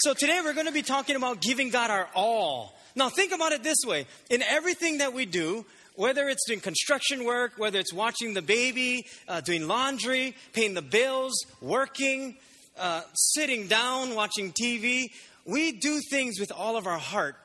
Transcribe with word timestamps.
So 0.00 0.14
today 0.14 0.40
we're 0.44 0.54
going 0.54 0.66
to 0.66 0.72
be 0.72 0.82
talking 0.82 1.16
about 1.16 1.40
giving 1.40 1.70
God 1.70 1.90
our 1.90 2.08
all. 2.14 2.72
Now 2.94 3.08
think 3.08 3.32
about 3.32 3.50
it 3.50 3.64
this 3.64 3.78
way. 3.84 4.06
In 4.30 4.42
everything 4.42 4.98
that 4.98 5.12
we 5.12 5.26
do, 5.26 5.66
whether 5.96 6.28
it's 6.28 6.46
doing 6.46 6.60
construction 6.60 7.24
work, 7.24 7.54
whether 7.56 7.80
it's 7.80 7.92
watching 7.92 8.32
the 8.32 8.40
baby, 8.40 9.06
uh, 9.26 9.40
doing 9.40 9.66
laundry, 9.66 10.36
paying 10.52 10.74
the 10.74 10.82
bills, 10.82 11.34
working, 11.60 12.36
uh, 12.78 13.00
sitting 13.12 13.66
down, 13.66 14.14
watching 14.14 14.52
TV, 14.52 15.08
we 15.44 15.72
do 15.72 16.00
things 16.10 16.38
with 16.38 16.52
all 16.52 16.76
of 16.76 16.86
our 16.86 16.98
heart. 16.98 17.44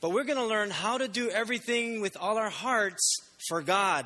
But 0.00 0.10
we're 0.10 0.24
going 0.24 0.38
to 0.38 0.46
learn 0.46 0.70
how 0.70 0.98
to 0.98 1.06
do 1.06 1.30
everything 1.30 2.00
with 2.00 2.16
all 2.16 2.38
our 2.38 2.50
hearts 2.50 3.18
for 3.48 3.62
God. 3.62 4.04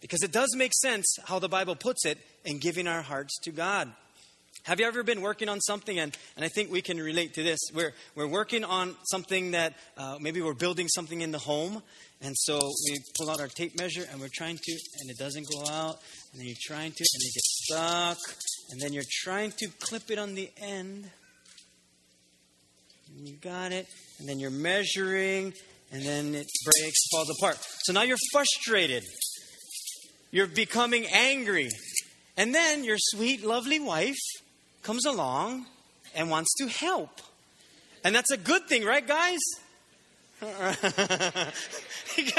Because 0.00 0.24
it 0.24 0.32
does 0.32 0.56
make 0.56 0.72
sense 0.74 1.16
how 1.26 1.38
the 1.38 1.48
Bible 1.48 1.76
puts 1.76 2.04
it 2.04 2.18
in 2.44 2.58
giving 2.58 2.88
our 2.88 3.02
hearts 3.02 3.38
to 3.44 3.52
God. 3.52 3.92
Have 4.64 4.78
you 4.78 4.86
ever 4.86 5.02
been 5.02 5.22
working 5.22 5.48
on 5.48 5.60
something? 5.60 5.98
And, 5.98 6.16
and 6.36 6.44
I 6.44 6.48
think 6.48 6.70
we 6.70 6.82
can 6.82 6.98
relate 6.98 7.34
to 7.34 7.42
this. 7.42 7.58
We're, 7.74 7.92
we're 8.14 8.28
working 8.28 8.62
on 8.62 8.94
something 9.10 9.50
that 9.52 9.74
uh, 9.98 10.18
maybe 10.20 10.40
we're 10.40 10.54
building 10.54 10.86
something 10.86 11.20
in 11.20 11.32
the 11.32 11.38
home. 11.38 11.82
And 12.20 12.32
so 12.36 12.60
we 12.88 13.00
pull 13.18 13.28
out 13.28 13.40
our 13.40 13.48
tape 13.48 13.76
measure 13.76 14.04
and 14.08 14.20
we're 14.20 14.30
trying 14.32 14.58
to, 14.62 14.72
and 15.00 15.10
it 15.10 15.18
doesn't 15.18 15.46
go 15.52 15.66
out. 15.68 15.96
And 16.30 16.40
then 16.40 16.46
you're 16.46 16.56
trying 16.62 16.92
to, 16.92 17.04
and 17.14 17.22
it 17.22 17.34
gets 17.34 17.64
stuck. 17.64 18.18
And 18.70 18.80
then 18.80 18.92
you're 18.92 19.02
trying 19.10 19.50
to 19.58 19.68
clip 19.80 20.12
it 20.12 20.18
on 20.20 20.36
the 20.36 20.48
end. 20.58 21.10
And 23.16 23.28
you 23.28 23.34
got 23.34 23.72
it. 23.72 23.88
And 24.20 24.28
then 24.28 24.38
you're 24.38 24.50
measuring. 24.50 25.54
And 25.90 26.02
then 26.02 26.36
it 26.36 26.46
breaks, 26.64 27.08
falls 27.10 27.36
apart. 27.36 27.58
So 27.82 27.92
now 27.92 28.02
you're 28.02 28.16
frustrated. 28.30 29.02
You're 30.30 30.46
becoming 30.46 31.06
angry. 31.12 31.68
And 32.36 32.54
then 32.54 32.84
your 32.84 32.96
sweet, 32.98 33.44
lovely 33.44 33.80
wife 33.80 34.16
comes 34.82 35.04
along 35.06 35.66
and 36.14 36.30
wants 36.30 36.54
to 36.54 36.66
help. 36.66 37.20
And 38.04 38.14
that's 38.14 38.30
a 38.30 38.36
good 38.36 38.66
thing, 38.68 38.84
right, 38.84 39.06
guys? 39.06 39.38
you 42.16 42.30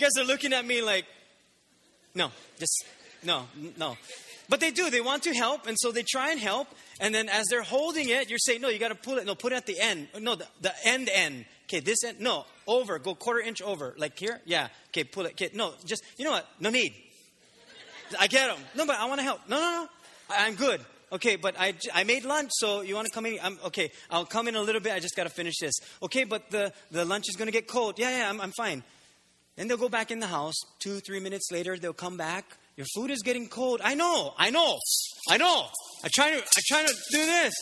guys 0.00 0.16
are 0.18 0.24
looking 0.24 0.52
at 0.52 0.64
me 0.64 0.82
like, 0.82 1.06
no, 2.14 2.30
just, 2.58 2.84
no, 3.22 3.46
no. 3.76 3.96
But 4.48 4.60
they 4.60 4.70
do. 4.70 4.90
They 4.90 5.00
want 5.00 5.22
to 5.22 5.32
help, 5.32 5.66
and 5.66 5.78
so 5.78 5.92
they 5.92 6.02
try 6.02 6.32
and 6.32 6.40
help. 6.40 6.68
And 7.00 7.14
then 7.14 7.28
as 7.28 7.46
they're 7.48 7.62
holding 7.62 8.08
it, 8.08 8.28
you're 8.28 8.38
saying, 8.38 8.60
no, 8.60 8.68
you 8.68 8.78
got 8.78 8.88
to 8.88 8.94
pull 8.94 9.18
it. 9.18 9.24
No, 9.24 9.34
put 9.34 9.52
it 9.52 9.56
at 9.56 9.66
the 9.66 9.80
end. 9.80 10.08
No, 10.18 10.34
the, 10.34 10.46
the 10.60 10.74
end 10.84 11.08
end. 11.10 11.46
Okay, 11.64 11.80
this 11.80 12.04
end. 12.04 12.20
No, 12.20 12.44
over. 12.66 12.98
Go 12.98 13.14
quarter 13.14 13.40
inch 13.40 13.62
over. 13.62 13.94
Like 13.96 14.18
here? 14.18 14.40
Yeah. 14.44 14.68
Okay, 14.88 15.04
pull 15.04 15.26
it. 15.26 15.32
Okay, 15.32 15.50
no, 15.54 15.72
just, 15.86 16.02
you 16.18 16.24
know 16.24 16.32
what? 16.32 16.46
No 16.60 16.68
need. 16.70 16.92
I 18.18 18.26
get 18.26 18.48
them. 18.48 18.62
No, 18.74 18.84
but 18.84 18.96
I 18.96 19.06
want 19.06 19.20
to 19.20 19.24
help. 19.24 19.48
No, 19.48 19.56
no, 19.56 19.70
no. 19.70 19.88
I'm 20.28 20.54
good. 20.54 20.80
Okay, 21.12 21.36
but 21.36 21.54
I, 21.58 21.74
I 21.92 22.04
made 22.04 22.24
lunch, 22.24 22.50
so 22.54 22.80
you 22.80 22.94
want 22.94 23.06
to 23.06 23.12
come 23.12 23.26
in? 23.26 23.38
I'm, 23.42 23.58
okay, 23.66 23.92
I'll 24.10 24.24
come 24.24 24.48
in 24.48 24.56
a 24.56 24.62
little 24.62 24.80
bit. 24.80 24.94
I 24.94 24.98
just 24.98 25.14
got 25.14 25.24
to 25.24 25.30
finish 25.30 25.58
this. 25.60 25.74
Okay, 26.02 26.24
but 26.24 26.50
the, 26.50 26.72
the 26.90 27.04
lunch 27.04 27.28
is 27.28 27.36
going 27.36 27.46
to 27.46 27.52
get 27.52 27.68
cold. 27.68 27.98
Yeah, 27.98 28.16
yeah, 28.16 28.30
I'm, 28.30 28.40
I'm 28.40 28.52
fine. 28.52 28.82
Then 29.56 29.68
they'll 29.68 29.76
go 29.76 29.90
back 29.90 30.10
in 30.10 30.20
the 30.20 30.26
house. 30.26 30.54
Two, 30.78 31.00
three 31.00 31.20
minutes 31.20 31.50
later, 31.52 31.76
they'll 31.76 31.92
come 31.92 32.16
back. 32.16 32.56
Your 32.76 32.86
food 32.94 33.10
is 33.10 33.20
getting 33.22 33.48
cold. 33.48 33.82
I 33.84 33.94
know, 33.94 34.32
I 34.38 34.48
know, 34.48 34.78
I 35.28 35.36
know. 35.36 35.66
I 36.02 36.08
try 36.10 36.30
to, 36.30 36.38
I 36.38 36.60
try 36.66 36.86
to 36.86 36.94
do 37.10 37.26
this. 37.26 37.52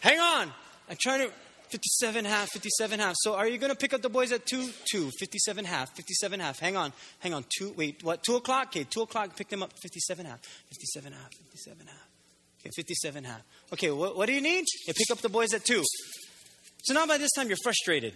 Hang 0.00 0.20
on. 0.20 0.52
I 0.90 0.96
try 1.00 1.18
to, 1.24 1.30
57 1.70 2.24
half, 2.24 2.50
57 2.50 2.98
half. 2.98 3.14
So 3.20 3.36
are 3.36 3.46
you 3.46 3.56
going 3.56 3.72
to 3.72 3.78
pick 3.78 3.94
up 3.94 4.02
the 4.02 4.10
boys 4.10 4.32
at 4.32 4.44
2? 4.44 4.70
2, 4.90 5.10
57 5.18 5.64
half, 5.64 5.88
57 5.96 6.40
half. 6.40 6.58
Hang 6.58 6.76
on, 6.76 6.92
hang 7.20 7.32
on. 7.32 7.44
2, 7.58 7.74
wait, 7.76 8.02
what, 8.02 8.24
2 8.24 8.36
o'clock? 8.36 8.68
Okay, 8.68 8.84
2 8.84 9.02
o'clock, 9.02 9.36
pick 9.36 9.48
them 9.48 9.62
up, 9.62 9.72
57 9.80 10.26
half, 10.26 10.40
57 10.68 11.12
half, 11.12 11.32
57 11.32 11.86
half. 11.86 12.09
Okay, 12.60 12.70
57 12.74 13.24
half. 13.24 13.42
Okay, 13.72 13.90
what, 13.90 14.16
what 14.16 14.26
do 14.26 14.32
you 14.32 14.40
need? 14.40 14.64
You 14.86 14.94
pick 14.94 15.10
up 15.10 15.18
the 15.18 15.28
boys 15.28 15.54
at 15.54 15.64
2. 15.64 15.82
So 16.82 16.94
now 16.94 17.06
by 17.06 17.18
this 17.18 17.30
time 17.32 17.48
you're 17.48 17.58
frustrated. 17.62 18.14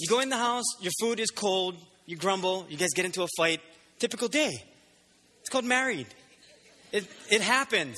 You 0.00 0.08
go 0.08 0.20
in 0.20 0.28
the 0.28 0.36
house, 0.36 0.64
your 0.80 0.92
food 1.00 1.20
is 1.20 1.30
cold, 1.30 1.76
you 2.06 2.16
grumble, 2.16 2.66
you 2.68 2.76
guys 2.76 2.90
get 2.94 3.04
into 3.04 3.22
a 3.22 3.28
fight. 3.36 3.60
Typical 3.98 4.28
day. 4.28 4.52
It's 5.40 5.48
called 5.48 5.64
married. 5.64 6.06
It, 6.92 7.06
it 7.30 7.40
happens. 7.40 7.96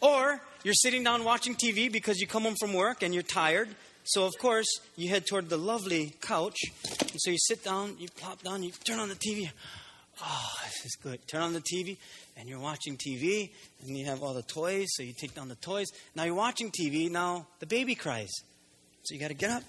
Or 0.00 0.40
you're 0.64 0.74
sitting 0.74 1.04
down 1.04 1.24
watching 1.24 1.54
TV 1.54 1.90
because 1.90 2.18
you 2.18 2.26
come 2.26 2.42
home 2.42 2.56
from 2.58 2.72
work 2.74 3.02
and 3.02 3.14
you're 3.14 3.22
tired. 3.22 3.68
So, 4.04 4.26
of 4.26 4.32
course, 4.38 4.66
you 4.96 5.08
head 5.08 5.26
toward 5.26 5.48
the 5.48 5.56
lovely 5.56 6.14
couch. 6.20 6.58
And 7.00 7.18
so 7.18 7.30
you 7.30 7.38
sit 7.38 7.64
down, 7.64 7.96
you 7.98 8.08
plop 8.08 8.42
down, 8.42 8.62
you 8.62 8.72
turn 8.84 8.98
on 8.98 9.08
the 9.08 9.14
TV. 9.14 9.50
Oh, 10.22 10.52
this 10.64 10.86
is 10.86 10.96
good. 11.02 11.26
Turn 11.26 11.42
on 11.42 11.52
the 11.52 11.60
TV 11.60 11.96
and 12.36 12.48
you're 12.48 12.60
watching 12.60 12.96
TV 12.96 13.50
and 13.86 13.96
you 13.96 14.06
have 14.06 14.22
all 14.22 14.34
the 14.34 14.42
toys, 14.42 14.86
so 14.90 15.02
you 15.02 15.12
take 15.12 15.34
down 15.34 15.48
the 15.48 15.56
toys. 15.56 15.88
Now 16.14 16.24
you're 16.24 16.34
watching 16.34 16.70
TV, 16.70 17.10
now 17.10 17.46
the 17.60 17.66
baby 17.66 17.94
cries. 17.94 18.30
So 19.04 19.14
you 19.14 19.20
got 19.20 19.28
to 19.28 19.34
get 19.34 19.50
up. 19.50 19.62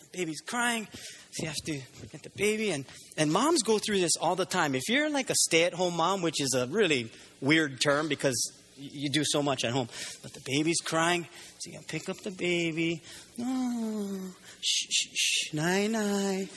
The 0.00 0.18
baby's 0.18 0.40
crying. 0.40 0.88
So 1.32 1.44
you 1.44 1.48
have 1.48 1.56
to 1.66 1.80
get 2.10 2.22
the 2.22 2.30
baby. 2.30 2.70
And, 2.70 2.84
and 3.16 3.32
moms 3.32 3.62
go 3.62 3.78
through 3.78 4.00
this 4.00 4.16
all 4.20 4.34
the 4.34 4.46
time. 4.46 4.74
If 4.74 4.82
you're 4.88 5.10
like 5.10 5.30
a 5.30 5.34
stay 5.34 5.64
at 5.64 5.74
home 5.74 5.96
mom, 5.96 6.22
which 6.22 6.40
is 6.40 6.54
a 6.54 6.66
really 6.66 7.10
weird 7.40 7.80
term 7.80 8.08
because 8.08 8.52
you 8.76 9.10
do 9.10 9.22
so 9.24 9.42
much 9.42 9.64
at 9.64 9.70
home, 9.72 9.88
but 10.22 10.32
the 10.32 10.40
baby's 10.44 10.80
crying, 10.80 11.26
so 11.58 11.70
you 11.70 11.76
got 11.76 11.82
to 11.82 11.88
pick 11.88 12.08
up 12.08 12.16
the 12.18 12.30
baby. 12.30 13.02
Oh, 13.40 14.34
shh, 14.60 14.86
shh, 14.90 15.08
shh, 15.14 15.52
nine, 15.52 15.92
nine. 15.92 16.48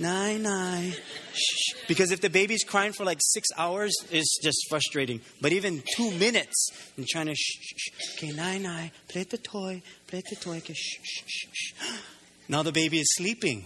Nine, 0.00 0.42
nine. 0.42 0.92
Shh. 1.32 1.74
Because 1.86 2.10
if 2.10 2.20
the 2.20 2.30
baby's 2.30 2.64
crying 2.64 2.92
for 2.92 3.04
like 3.04 3.18
six 3.20 3.48
hours, 3.56 3.94
it's 4.10 4.38
just 4.42 4.66
frustrating. 4.68 5.20
But 5.40 5.52
even 5.52 5.82
two 5.96 6.10
minutes, 6.12 6.70
and 6.96 7.06
trying 7.06 7.26
to 7.26 7.34
shh, 7.34 7.58
shh, 7.60 7.74
shh. 7.76 8.16
Okay, 8.16 8.32
nine, 8.32 8.62
nine. 8.62 8.90
Play 9.08 9.22
the 9.24 9.38
toy. 9.38 9.82
Play 10.06 10.22
the 10.28 10.36
toy. 10.36 10.56
Okay, 10.56 10.74
shh, 10.74 10.98
shh, 11.02 11.22
shh, 11.26 11.46
shh. 11.52 11.72
Now 12.48 12.62
the 12.62 12.72
baby 12.72 12.98
is 12.98 13.14
sleeping. 13.14 13.64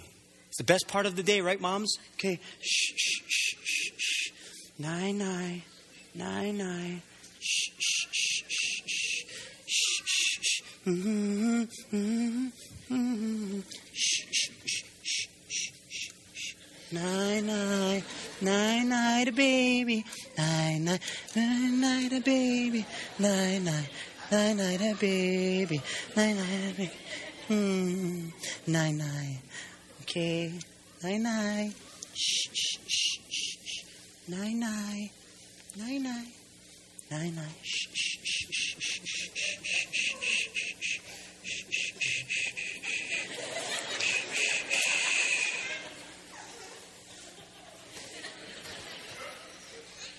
It's 0.49 0.59
the 0.59 0.65
best 0.65 0.87
part 0.87 1.07
of 1.07 1.17
the 1.17 1.23
day, 1.23 1.41
right, 1.41 1.61
moms? 1.61 1.97
Okay, 2.15 2.39
shh, 2.61 2.93
shh, 2.97 3.23
shh, 3.27 3.57
shh, 3.65 3.93
shh. 3.97 4.31
Nine, 4.79 5.19
nine. 5.19 5.63
Nine, 6.15 6.59
nine. 6.59 7.03
Shh, 7.41 7.71
shh, 7.79 8.07
shh, 8.13 8.45
shh, 8.49 8.83
shh. 8.87 9.25
Shh, 9.67 10.03
shh, 10.07 10.41
shh. 10.43 10.63
Mm-hmm, 10.87 11.63
mm-hmm, 11.95 12.47
mm-hmm. 12.91 13.61
Shh, 13.93 14.25
shh, 14.31 14.51
shh. 14.65 15.29
Night, 16.91 17.45
night, 17.45 18.03
night, 18.41 18.85
night, 18.85 19.37
baby. 19.37 20.07
Night, 20.39 20.79
night, 20.79 21.01
night, 21.37 22.09
night, 22.11 22.25
baby. 22.25 22.87
Night, 23.19 23.59
night, 23.59 23.89
night, 24.33 24.57
night, 24.57 24.99
baby. 24.99 25.83
Night, 26.17 26.37
night, 26.37 26.77
baby. 26.79 26.91
Hmm. 27.47 28.29
Night, 28.67 28.93
night. 28.93 29.39
Okay. 30.01 30.59
Night, 31.05 31.21
night. 31.21 31.75
Shh, 32.15 32.49
shh, 32.55 32.79
shh, 32.87 33.19
shh. 33.31 33.85
Night, 34.29 34.57
night. 34.57 35.11
Night, 35.77 36.01
night. 36.01 36.29
Night, 37.11 37.35
night. 37.35 37.57
Shh, 37.63 37.89
shh, 37.93 38.17
shh, 38.25 38.47
shh, 38.51 38.77
shh, 38.81 39.03
shh, 39.03 39.59
shh, 39.93 40.17
shh, 40.23 40.49
shh. 40.81 41.01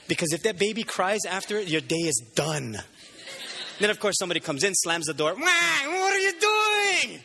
Because 0.09 0.33
if 0.33 0.41
that 0.43 0.57
baby 0.57 0.83
cries 0.83 1.19
after 1.29 1.57
it, 1.57 1.67
your 1.67 1.81
day 1.81 1.95
is 1.95 2.19
done. 2.33 2.77
then, 3.79 3.91
of 3.91 3.99
course, 3.99 4.15
somebody 4.17 4.39
comes 4.39 4.63
in, 4.63 4.73
slams 4.73 5.05
the 5.05 5.13
door. 5.13 5.35
What 5.35 6.13
are 6.13 6.19
you 6.19 6.33
doing? 6.41 7.19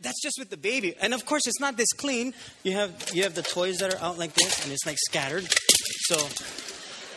That's 0.00 0.20
just 0.22 0.36
with 0.38 0.48
the 0.48 0.56
baby. 0.56 0.96
And 1.00 1.12
of 1.12 1.26
course, 1.26 1.46
it's 1.46 1.60
not 1.60 1.76
this 1.76 1.92
clean. 1.92 2.32
You 2.64 2.72
have, 2.72 3.10
you 3.12 3.22
have 3.24 3.34
the 3.34 3.42
toys 3.42 3.78
that 3.78 3.94
are 3.94 3.98
out 4.02 4.18
like 4.18 4.32
this, 4.32 4.64
and 4.64 4.72
it's 4.72 4.86
like 4.86 4.96
scattered. 4.98 5.46
So, 6.08 6.16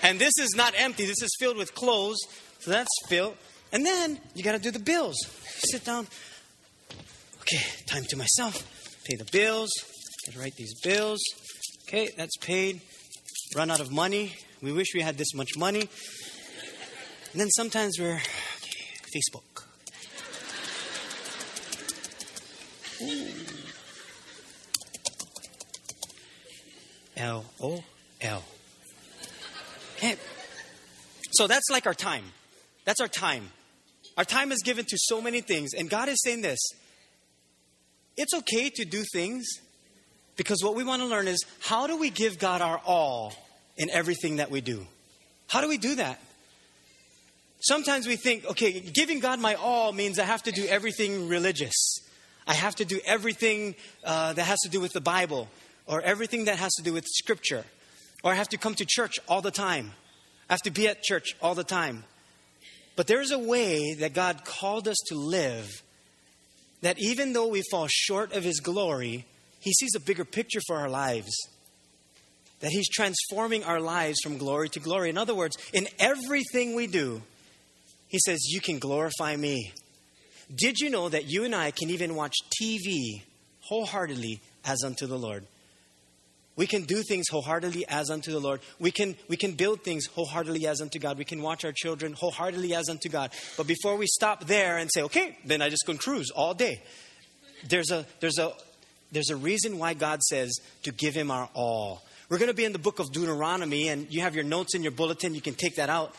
and 0.03 0.19
this 0.19 0.33
is 0.37 0.53
not 0.55 0.73
empty. 0.77 1.05
This 1.05 1.23
is 1.23 1.33
filled 1.39 1.55
with 1.55 1.73
clothes. 1.73 2.19
So 2.59 2.71
that's 2.71 2.89
filled. 3.07 3.37
And 3.71 3.85
then 3.85 4.19
you 4.35 4.43
got 4.43 4.51
to 4.51 4.59
do 4.59 4.69
the 4.69 4.79
bills. 4.79 5.15
Sit 5.71 5.85
down. 5.85 6.07
Okay, 7.39 7.63
time 7.87 8.03
to 8.09 8.17
myself. 8.17 8.61
Pay 9.05 9.15
the 9.15 9.31
bills. 9.31 9.69
Gotta 10.25 10.39
write 10.39 10.55
these 10.57 10.73
bills. 10.81 11.19
Okay, 11.87 12.09
that's 12.17 12.35
paid 12.37 12.81
run 13.55 13.71
out 13.71 13.79
of 13.79 13.91
money. 13.91 14.35
We 14.61 14.71
wish 14.71 14.93
we 14.93 15.01
had 15.01 15.17
this 15.17 15.33
much 15.33 15.57
money. 15.57 15.89
And 17.31 17.41
then 17.41 17.49
sometimes 17.49 17.97
we're 17.99 18.15
okay, 18.15 18.85
Facebook. 19.15 19.63
L 27.17 27.45
O 27.61 27.83
L. 28.21 28.43
Okay. 29.97 30.15
So 31.31 31.47
that's 31.47 31.69
like 31.71 31.85
our 31.85 31.93
time. 31.93 32.25
That's 32.83 32.99
our 32.99 33.07
time. 33.07 33.51
Our 34.17 34.25
time 34.25 34.51
is 34.51 34.61
given 34.63 34.85
to 34.85 34.97
so 34.97 35.21
many 35.21 35.41
things. 35.41 35.73
And 35.73 35.89
God 35.89 36.09
is 36.09 36.21
saying 36.23 36.41
this 36.41 36.59
it's 38.17 38.33
okay 38.33 38.69
to 38.69 38.85
do 38.85 39.03
things 39.13 39.45
because 40.35 40.63
what 40.63 40.75
we 40.75 40.83
want 40.83 41.01
to 41.01 41.07
learn 41.07 41.27
is 41.27 41.43
how 41.61 41.87
do 41.87 41.97
we 41.97 42.09
give 42.09 42.39
God 42.39 42.61
our 42.61 42.81
all 42.85 43.33
in 43.77 43.89
everything 43.89 44.37
that 44.37 44.51
we 44.51 44.61
do? 44.61 44.85
How 45.47 45.61
do 45.61 45.67
we 45.67 45.77
do 45.77 45.95
that? 45.95 46.19
sometimes 47.65 48.07
we 48.07 48.15
think, 48.15 48.45
okay, 48.45 48.79
giving 48.79 49.19
God 49.19 49.39
my 49.39 49.55
all 49.55 49.91
means 49.91 50.19
I 50.19 50.23
have 50.23 50.43
to 50.43 50.51
do 50.51 50.65
everything 50.65 51.27
religious. 51.27 51.99
I 52.47 52.53
have 52.53 52.75
to 52.75 52.85
do 52.85 52.99
everything 53.05 53.75
uh, 54.03 54.33
that 54.33 54.43
has 54.43 54.59
to 54.61 54.69
do 54.69 54.79
with 54.79 54.93
the 54.93 55.01
Bible, 55.01 55.49
or 55.87 56.01
everything 56.01 56.45
that 56.45 56.57
has 56.57 56.73
to 56.75 56.83
do 56.83 56.93
with 56.93 57.05
Scripture, 57.05 57.63
or 58.23 58.31
I 58.31 58.35
have 58.35 58.49
to 58.49 58.57
come 58.57 58.75
to 58.75 58.85
church 58.87 59.19
all 59.27 59.41
the 59.41 59.51
time. 59.51 59.91
I 60.49 60.53
have 60.53 60.61
to 60.61 60.71
be 60.71 60.87
at 60.87 61.01
church 61.01 61.35
all 61.41 61.55
the 61.55 61.63
time. 61.63 62.03
But 62.95 63.07
there's 63.07 63.31
a 63.31 63.39
way 63.39 63.95
that 63.95 64.13
God 64.13 64.45
called 64.45 64.87
us 64.87 64.97
to 65.07 65.15
live 65.15 65.81
that 66.81 66.99
even 66.99 67.33
though 67.33 67.47
we 67.47 67.63
fall 67.71 67.87
short 67.89 68.31
of 68.33 68.43
His 68.43 68.59
glory, 68.59 69.25
He 69.59 69.73
sees 69.73 69.95
a 69.95 69.99
bigger 69.99 70.23
picture 70.23 70.61
for 70.67 70.77
our 70.77 70.89
lives. 70.89 71.35
That 72.65 72.71
He's 72.71 72.89
transforming 72.89 73.63
our 73.63 73.79
lives 73.79 74.17
from 74.23 74.39
glory 74.39 74.69
to 74.69 74.79
glory. 74.79 75.11
In 75.11 75.19
other 75.19 75.35
words, 75.35 75.55
in 75.71 75.87
everything 75.99 76.73
we 76.73 76.87
do, 76.87 77.21
He 78.07 78.17
says, 78.17 78.39
You 78.47 78.59
can 78.59 78.79
glorify 78.79 79.35
me. 79.35 79.71
Did 80.55 80.79
you 80.79 80.89
know 80.89 81.07
that 81.07 81.29
you 81.29 81.43
and 81.43 81.53
I 81.53 81.69
can 81.69 81.91
even 81.91 82.15
watch 82.15 82.33
TV 82.59 83.21
wholeheartedly 83.59 84.41
as 84.65 84.83
unto 84.83 85.05
the 85.05 85.15
Lord? 85.15 85.45
We 86.55 86.65
can 86.65 86.85
do 86.85 87.03
things 87.03 87.27
wholeheartedly 87.29 87.85
as 87.87 88.09
unto 88.09 88.31
the 88.31 88.39
Lord. 88.39 88.61
We 88.79 88.89
can, 88.89 89.15
we 89.27 89.37
can 89.37 89.51
build 89.51 89.83
things 89.83 90.07
wholeheartedly 90.07 90.65
as 90.65 90.81
unto 90.81 90.97
God. 90.97 91.19
We 91.19 91.25
can 91.25 91.43
watch 91.43 91.65
our 91.65 91.71
children 91.71 92.13
wholeheartedly 92.13 92.73
as 92.73 92.89
unto 92.89 93.09
God. 93.09 93.29
But 93.57 93.67
before 93.67 93.95
we 93.95 94.07
stop 94.07 94.45
there 94.45 94.77
and 94.77 94.89
say, 94.91 95.03
okay, 95.03 95.37
then 95.45 95.61
I 95.61 95.69
just 95.69 95.85
can 95.85 95.99
cruise 95.99 96.31
all 96.31 96.55
day, 96.55 96.81
there's 97.67 97.91
a, 97.91 98.07
there's, 98.21 98.39
a, 98.39 98.53
there's 99.11 99.29
a 99.29 99.35
reason 99.35 99.77
why 99.77 99.93
God 99.93 100.23
says 100.23 100.57
to 100.81 100.91
give 100.91 101.13
Him 101.13 101.29
our 101.29 101.47
all. 101.53 102.01
We're 102.29 102.39
going 102.39 102.49
to 102.49 102.55
be 102.55 102.65
in 102.65 102.73
the 102.73 102.79
book 102.79 102.99
of 102.99 103.11
Deuteronomy, 103.11 103.89
and 103.89 104.11
you 104.11 104.21
have 104.21 104.35
your 104.35 104.43
notes 104.43 104.73
in 104.73 104.81
your 104.81 104.91
bulletin. 104.91 105.35
You 105.35 105.41
can 105.41 105.53
take 105.53 105.75
that 105.75 105.89
out. 105.89 106.15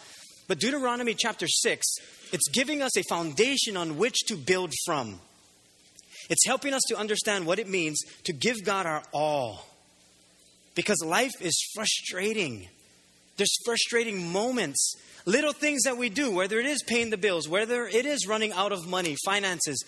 But 0.46 0.60
Deuteronomy 0.60 1.14
chapter 1.14 1.48
6, 1.48 1.84
it's 2.32 2.48
giving 2.48 2.80
us 2.80 2.96
a 2.96 3.02
foundation 3.08 3.76
on 3.76 3.96
which 3.96 4.24
to 4.26 4.36
build 4.36 4.72
from. 4.84 5.20
It's 6.30 6.46
helping 6.46 6.74
us 6.74 6.82
to 6.88 6.96
understand 6.96 7.46
what 7.46 7.58
it 7.58 7.68
means 7.68 8.00
to 8.24 8.32
give 8.32 8.64
God 8.64 8.86
our 8.86 9.02
all 9.12 9.66
because 10.76 11.02
life 11.04 11.32
is 11.40 11.58
frustrating. 11.74 12.68
There's 13.36 13.54
frustrating 13.64 14.32
moments, 14.32 14.94
little 15.24 15.52
things 15.52 15.82
that 15.82 15.96
we 15.96 16.08
do, 16.08 16.30
whether 16.30 16.60
it 16.60 16.66
is 16.66 16.84
paying 16.86 17.10
the 17.10 17.16
bills, 17.16 17.48
whether 17.48 17.86
it 17.86 18.06
is 18.06 18.28
running 18.28 18.52
out 18.52 18.70
of 18.70 18.86
money, 18.86 19.16
finances, 19.24 19.84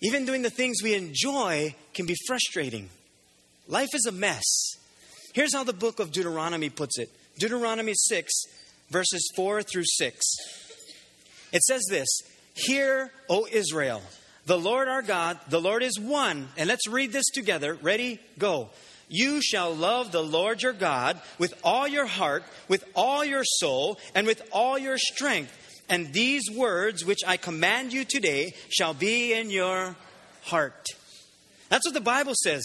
even 0.00 0.24
doing 0.24 0.42
the 0.42 0.50
things 0.50 0.82
we 0.82 0.94
enjoy 0.94 1.74
can 1.94 2.06
be 2.06 2.16
frustrating. 2.26 2.88
Life 3.68 3.90
is 3.94 4.06
a 4.06 4.12
mess. 4.12 4.44
Here's 5.38 5.54
how 5.54 5.62
the 5.62 5.72
book 5.72 6.00
of 6.00 6.10
Deuteronomy 6.10 6.68
puts 6.68 6.98
it 6.98 7.12
Deuteronomy 7.38 7.92
6, 7.94 8.32
verses 8.90 9.30
4 9.36 9.62
through 9.62 9.84
6. 9.84 10.26
It 11.52 11.62
says 11.62 11.84
this 11.88 12.08
Hear, 12.54 13.12
O 13.30 13.46
Israel, 13.48 14.02
the 14.46 14.58
Lord 14.58 14.88
our 14.88 15.00
God, 15.00 15.38
the 15.48 15.60
Lord 15.60 15.84
is 15.84 15.96
one. 15.96 16.48
And 16.56 16.66
let's 16.66 16.88
read 16.88 17.12
this 17.12 17.26
together. 17.26 17.74
Ready? 17.74 18.18
Go. 18.36 18.70
You 19.08 19.40
shall 19.40 19.72
love 19.72 20.10
the 20.10 20.24
Lord 20.24 20.60
your 20.60 20.72
God 20.72 21.20
with 21.38 21.54
all 21.62 21.86
your 21.86 22.06
heart, 22.06 22.42
with 22.66 22.82
all 22.96 23.24
your 23.24 23.44
soul, 23.44 24.00
and 24.16 24.26
with 24.26 24.42
all 24.50 24.76
your 24.76 24.98
strength. 24.98 25.56
And 25.88 26.12
these 26.12 26.50
words 26.52 27.04
which 27.04 27.20
I 27.24 27.36
command 27.36 27.92
you 27.92 28.04
today 28.04 28.54
shall 28.70 28.92
be 28.92 29.34
in 29.34 29.52
your 29.52 29.94
heart. 30.46 30.88
That's 31.68 31.86
what 31.86 31.94
the 31.94 32.00
Bible 32.00 32.34
says. 32.34 32.64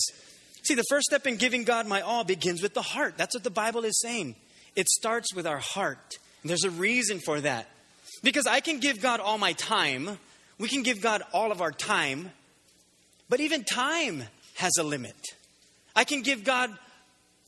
See, 0.63 0.75
the 0.75 0.85
first 0.89 1.05
step 1.05 1.27
in 1.27 1.35
giving 1.35 1.65
God 1.65 1.87
my 1.87 2.01
all 2.01 2.23
begins 2.23 2.61
with 2.61 2.73
the 2.73 2.81
heart. 2.81 3.15
That's 3.17 3.35
what 3.35 3.43
the 3.43 3.49
Bible 3.49 3.83
is 3.83 3.99
saying. 3.99 4.35
It 4.75 4.87
starts 4.87 5.33
with 5.33 5.45
our 5.45 5.59
heart. 5.59 6.17
And 6.41 6.49
there's 6.49 6.63
a 6.63 6.71
reason 6.71 7.19
for 7.19 7.41
that. 7.41 7.67
Because 8.23 8.47
I 8.47 8.61
can 8.61 8.79
give 8.79 9.01
God 9.01 9.19
all 9.19 9.37
my 9.37 9.53
time, 9.53 10.17
we 10.57 10.69
can 10.69 10.83
give 10.83 11.01
God 11.01 11.21
all 11.33 11.51
of 11.51 11.61
our 11.61 11.71
time, 11.71 12.31
but 13.27 13.41
even 13.41 13.63
time 13.63 14.23
has 14.55 14.71
a 14.79 14.83
limit. 14.83 15.15
I 15.95 16.05
can 16.05 16.21
give 16.21 16.43
God, 16.43 16.71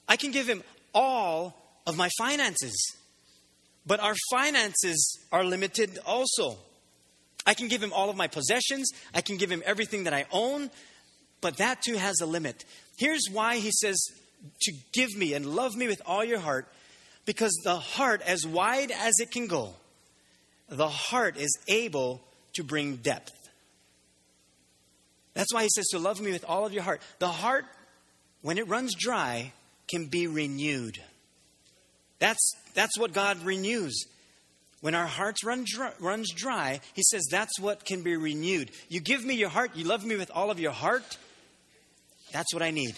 I 0.09 0.17
can 0.17 0.31
give 0.31 0.47
Him 0.47 0.63
all 0.93 1.55
of 1.87 1.95
my 1.95 2.09
finances. 2.17 2.75
But 3.85 3.99
our 3.99 4.15
finances 4.31 5.19
are 5.31 5.43
limited 5.43 5.99
also. 6.05 6.57
I 7.45 7.53
can 7.53 7.67
give 7.67 7.81
Him 7.81 7.93
all 7.93 8.09
of 8.09 8.17
my 8.17 8.27
possessions, 8.27 8.91
I 9.13 9.21
can 9.21 9.37
give 9.37 9.51
Him 9.51 9.63
everything 9.65 10.03
that 10.05 10.13
I 10.13 10.25
own, 10.31 10.69
but 11.41 11.57
that 11.57 11.81
too 11.81 11.95
has 11.95 12.19
a 12.21 12.25
limit. 12.25 12.65
Here's 12.97 13.27
why 13.31 13.57
He 13.57 13.71
says 13.71 13.97
to 14.61 14.73
give 14.93 15.15
me 15.15 15.33
and 15.33 15.45
love 15.45 15.75
me 15.75 15.87
with 15.87 16.01
all 16.05 16.23
your 16.23 16.39
heart 16.39 16.67
because 17.25 17.53
the 17.63 17.75
heart, 17.75 18.21
as 18.21 18.45
wide 18.45 18.91
as 18.91 19.13
it 19.19 19.31
can 19.31 19.47
go, 19.47 19.73
the 20.69 20.87
heart 20.87 21.37
is 21.37 21.57
able 21.67 22.21
to 22.53 22.63
bring 22.63 22.97
depth. 22.97 23.33
That's 25.33 25.53
why 25.53 25.63
he 25.63 25.69
says 25.69 25.87
to 25.87 25.99
love 25.99 26.21
me 26.21 26.31
with 26.31 26.45
all 26.45 26.65
of 26.65 26.71
your 26.71 26.83
heart. 26.83 27.01
The 27.19 27.27
heart 27.27 27.65
when 28.45 28.59
it 28.59 28.67
runs 28.67 28.93
dry, 28.93 29.51
can 29.87 30.05
be 30.05 30.27
renewed. 30.27 31.01
That's, 32.19 32.53
that's 32.75 32.95
what 32.95 33.11
God 33.11 33.43
renews. 33.43 34.05
When 34.81 34.93
our 34.93 35.07
hearts 35.07 35.43
run 35.43 35.63
dry, 35.65 35.93
runs 35.99 36.31
dry, 36.31 36.81
He 36.93 37.01
says 37.01 37.25
that's 37.31 37.59
what 37.59 37.85
can 37.85 38.03
be 38.03 38.15
renewed. 38.15 38.69
You 38.87 38.99
give 38.99 39.25
me 39.25 39.33
your 39.33 39.49
heart, 39.49 39.71
you 39.75 39.85
love 39.85 40.05
me 40.05 40.15
with 40.15 40.29
all 40.29 40.51
of 40.51 40.59
your 40.59 40.73
heart, 40.73 41.17
that's 42.35 42.53
what 42.53 42.61
I 42.61 42.71
need. 42.71 42.95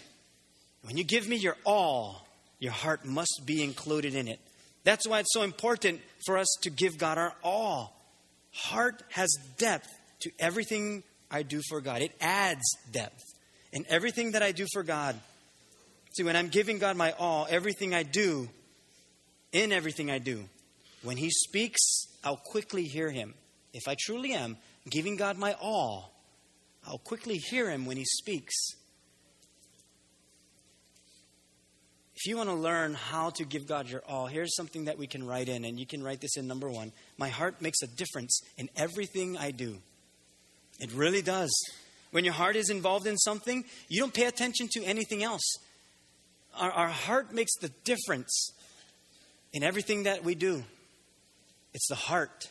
When 0.81 0.97
you 0.97 1.03
give 1.03 1.27
me 1.27 1.35
your 1.35 1.55
all, 1.65 2.27
your 2.59 2.71
heart 2.71 3.05
must 3.05 3.43
be 3.45 3.63
included 3.63 4.15
in 4.15 4.27
it. 4.27 4.39
That's 4.83 5.07
why 5.07 5.19
it's 5.19 5.33
so 5.33 5.43
important 5.43 6.01
for 6.25 6.37
us 6.37 6.47
to 6.61 6.69
give 6.69 6.97
God 6.97 7.17
our 7.17 7.33
all. 7.43 7.93
Heart 8.53 9.03
has 9.09 9.29
depth 9.57 9.89
to 10.21 10.31
everything 10.39 11.03
I 11.29 11.43
do 11.43 11.61
for 11.69 11.81
God, 11.81 12.01
it 12.01 12.15
adds 12.19 12.63
depth. 12.91 13.23
In 13.73 13.85
everything 13.89 14.31
that 14.31 14.41
I 14.41 14.53
do 14.53 14.65
for 14.73 14.81
God, 14.81 15.19
See, 16.17 16.23
when 16.23 16.35
I'm 16.35 16.47
giving 16.47 16.79
God 16.79 16.97
my 16.97 17.11
all, 17.19 17.45
everything 17.47 17.93
I 17.93 18.01
do, 18.01 18.49
in 19.51 19.71
everything 19.71 20.09
I 20.09 20.17
do, 20.17 20.45
when 21.03 21.15
He 21.15 21.29
speaks, 21.29 21.79
I'll 22.23 22.41
quickly 22.43 22.85
hear 22.85 23.11
Him. 23.11 23.35
If 23.71 23.87
I 23.87 23.95
truly 23.99 24.33
am 24.33 24.57
giving 24.89 25.15
God 25.15 25.37
my 25.37 25.53
all, 25.61 26.11
I'll 26.87 26.97
quickly 26.97 27.35
hear 27.35 27.69
Him 27.69 27.85
when 27.85 27.97
He 27.97 28.03
speaks. 28.03 28.55
You 32.27 32.37
want 32.37 32.49
to 32.49 32.55
learn 32.55 32.93
how 32.93 33.31
to 33.31 33.45
give 33.45 33.67
God 33.67 33.89
your 33.89 34.01
all, 34.07 34.27
here's 34.27 34.55
something 34.55 34.85
that 34.85 34.97
we 34.97 35.07
can 35.07 35.25
write 35.25 35.49
in, 35.49 35.65
and 35.65 35.79
you 35.79 35.85
can 35.85 36.03
write 36.03 36.21
this 36.21 36.37
in 36.37 36.47
number 36.47 36.69
one. 36.69 36.91
My 37.17 37.29
heart 37.29 37.61
makes 37.61 37.81
a 37.81 37.87
difference 37.87 38.41
in 38.57 38.69
everything 38.75 39.37
I 39.37 39.51
do. 39.51 39.77
It 40.79 40.91
really 40.93 41.21
does. 41.21 41.51
When 42.11 42.23
your 42.23 42.33
heart 42.33 42.55
is 42.55 42.69
involved 42.69 43.07
in 43.07 43.17
something, 43.17 43.65
you 43.89 43.99
don't 43.99 44.13
pay 44.13 44.25
attention 44.25 44.67
to 44.73 44.83
anything 44.83 45.23
else 45.23 45.57
our, 46.59 46.71
our 46.71 46.87
heart 46.87 47.33
makes 47.33 47.55
the 47.57 47.69
difference 47.83 48.51
in 49.53 49.63
everything 49.63 50.03
that 50.03 50.23
we 50.23 50.35
do. 50.35 50.63
It's 51.73 51.87
the 51.87 51.95
heart. 51.95 52.49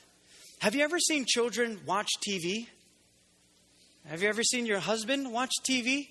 Have 0.61 0.75
you 0.75 0.83
ever 0.85 0.99
seen 0.99 1.25
children 1.26 1.80
watch 1.87 2.09
TV? 2.26 2.68
Have 4.06 4.23
you 4.23 4.28
ever 4.28 4.42
seen 4.42 4.66
your 4.66 4.78
husband 4.78 5.33
watch 5.33 5.52
TV? 5.68 6.09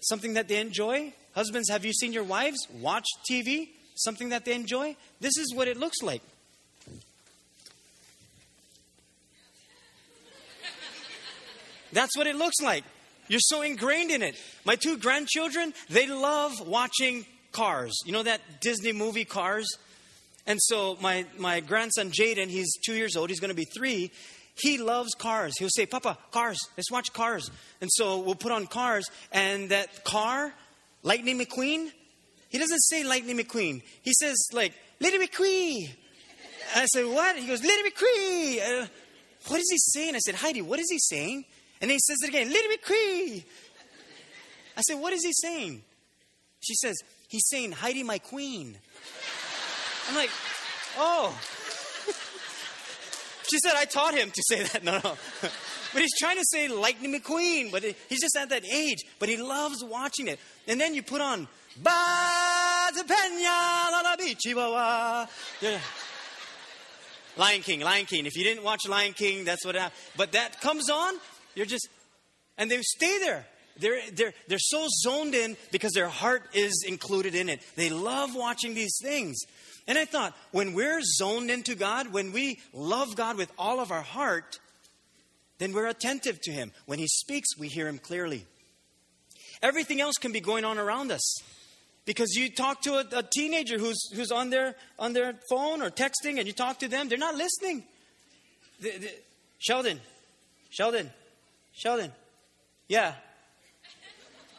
Something 0.00 0.34
that 0.34 0.48
they 0.48 0.60
enjoy? 0.60 1.12
Husbands, 1.34 1.68
have 1.70 1.84
you 1.84 1.92
seen 1.92 2.12
your 2.12 2.24
wives 2.24 2.66
watch 2.80 3.06
TV? 3.30 3.70
Something 3.94 4.30
that 4.30 4.44
they 4.44 4.54
enjoy? 4.54 4.96
This 5.20 5.36
is 5.36 5.54
what 5.54 5.68
it 5.68 5.76
looks 5.76 6.02
like. 6.02 6.22
That's 11.92 12.16
what 12.16 12.26
it 12.26 12.36
looks 12.36 12.60
like. 12.62 12.84
You're 13.28 13.40
so 13.40 13.62
ingrained 13.62 14.10
in 14.10 14.22
it. 14.22 14.34
My 14.64 14.76
two 14.76 14.96
grandchildren, 14.96 15.74
they 15.88 16.06
love 16.06 16.66
watching 16.66 17.26
Cars. 17.52 17.94
You 18.06 18.12
know 18.12 18.22
that 18.22 18.40
Disney 18.60 18.92
movie 18.92 19.26
Cars? 19.26 19.66
And 20.46 20.58
so 20.60 20.96
my, 21.00 21.26
my 21.38 21.60
grandson 21.60 22.10
Jaden, 22.10 22.48
he's 22.48 22.72
two 22.84 22.94
years 22.94 23.14
old, 23.14 23.28
he's 23.30 23.40
going 23.40 23.50
to 23.50 23.54
be 23.54 23.66
three. 23.76 24.10
He 24.54 24.78
loves 24.78 25.14
cars. 25.14 25.54
He'll 25.58 25.70
say, 25.70 25.86
Papa, 25.86 26.18
cars, 26.30 26.58
let's 26.76 26.90
watch 26.90 27.12
cars. 27.12 27.50
And 27.80 27.88
so 27.92 28.18
we'll 28.20 28.34
put 28.34 28.52
on 28.52 28.66
cars, 28.66 29.08
and 29.30 29.70
that 29.70 30.04
car, 30.04 30.52
Lightning 31.02 31.38
McQueen, 31.38 31.90
he 32.48 32.58
doesn't 32.58 32.80
say 32.80 33.02
Lightning 33.02 33.38
McQueen. 33.38 33.82
He 34.02 34.12
says, 34.12 34.36
like, 34.52 34.72
Lightning 35.00 35.26
McQueen. 35.26 35.90
I 36.76 36.86
said, 36.86 37.06
What? 37.06 37.36
He 37.36 37.46
goes, 37.46 37.62
Lightning 37.64 37.92
McQueen. 37.92 38.82
Uh, 38.82 38.86
what 39.48 39.60
is 39.60 39.68
he 39.70 39.78
saying? 39.78 40.14
I 40.14 40.18
said, 40.18 40.36
Heidi, 40.36 40.62
what 40.62 40.78
is 40.78 40.90
he 40.90 40.98
saying? 40.98 41.44
And 41.80 41.90
then 41.90 41.96
he 41.96 42.00
says 42.00 42.18
it 42.22 42.28
again, 42.28 42.48
Little 42.48 42.70
McQueen. 42.70 43.44
I 44.76 44.80
said, 44.82 44.94
What 45.00 45.12
is 45.12 45.24
he 45.24 45.32
saying? 45.32 45.82
She 46.60 46.74
says, 46.74 46.96
He's 47.28 47.48
saying, 47.48 47.72
Heidi, 47.72 48.02
my 48.02 48.18
queen. 48.18 48.76
I'm 50.08 50.16
like, 50.16 50.30
Oh. 50.98 51.36
She 53.52 53.58
said, 53.58 53.74
I 53.76 53.84
taught 53.84 54.14
him 54.14 54.30
to 54.30 54.42
say 54.48 54.62
that. 54.62 54.82
No, 54.92 54.92
no. 54.92 55.16
but 55.92 56.02
he's 56.02 56.16
trying 56.18 56.38
to 56.38 56.44
say 56.44 56.68
Lightning 56.68 57.14
McQueen, 57.14 57.70
but 57.70 57.82
he's 57.82 58.20
just 58.20 58.36
at 58.36 58.48
that 58.48 58.64
age. 58.64 59.04
But 59.18 59.28
he 59.28 59.36
loves 59.36 59.84
watching 59.84 60.28
it. 60.28 60.40
And 60.66 60.80
then 60.80 60.94
you 60.94 61.02
put 61.02 61.20
on, 61.20 61.46
Ba 61.76 61.90
Pena 63.06 63.44
la 63.90 64.00
la 64.02 65.26
Lion 67.36 67.62
King, 67.62 67.80
Lion 67.80 68.06
King. 68.06 68.26
If 68.26 68.36
you 68.36 68.44
didn't 68.44 68.64
watch 68.64 68.86
Lion 68.88 69.12
King, 69.12 69.44
that's 69.44 69.64
what 69.64 69.74
happened. 69.74 69.98
But 70.16 70.32
that 70.32 70.60
comes 70.60 70.90
on, 70.90 71.14
you're 71.54 71.66
just, 71.66 71.88
and 72.58 72.70
they 72.70 72.80
stay 72.82 73.18
there. 73.20 73.46
They're, 73.78 74.00
they're, 74.12 74.34
they're 74.48 74.58
so 74.58 74.86
zoned 75.02 75.34
in 75.34 75.56
because 75.70 75.92
their 75.92 76.08
heart 76.08 76.42
is 76.52 76.84
included 76.86 77.34
in 77.34 77.48
it. 77.48 77.62
They 77.74 77.88
love 77.88 78.34
watching 78.34 78.74
these 78.74 78.98
things. 79.02 79.38
And 79.86 79.98
I 79.98 80.04
thought, 80.04 80.34
when 80.52 80.74
we're 80.74 81.00
zoned 81.02 81.50
into 81.50 81.74
God, 81.74 82.12
when 82.12 82.32
we 82.32 82.60
love 82.72 83.16
God 83.16 83.36
with 83.36 83.50
all 83.58 83.80
of 83.80 83.90
our 83.90 84.02
heart, 84.02 84.60
then 85.58 85.72
we're 85.72 85.86
attentive 85.86 86.40
to 86.42 86.52
Him. 86.52 86.72
When 86.86 86.98
He 86.98 87.08
speaks, 87.08 87.58
we 87.58 87.68
hear 87.68 87.88
Him 87.88 87.98
clearly. 87.98 88.46
Everything 89.62 90.00
else 90.00 90.16
can 90.16 90.32
be 90.32 90.40
going 90.40 90.64
on 90.64 90.78
around 90.78 91.12
us. 91.12 91.42
Because 92.04 92.34
you 92.34 92.50
talk 92.50 92.82
to 92.82 92.94
a, 92.94 93.18
a, 93.18 93.22
teenager 93.22 93.78
who's, 93.78 94.10
who's 94.12 94.32
on, 94.32 94.50
their, 94.50 94.74
on 94.98 95.12
their 95.12 95.34
phone 95.48 95.82
or 95.82 95.90
texting 95.90 96.38
and 96.38 96.46
you 96.46 96.52
talk 96.52 96.80
to 96.80 96.88
them, 96.88 97.08
they're 97.08 97.16
not 97.16 97.36
listening. 97.36 97.84
The, 98.80 98.90
the, 98.98 99.10
Sheldon, 99.58 100.00
Sheldon, 100.70 101.10
Sheldon, 101.72 102.10
yeah. 102.88 103.14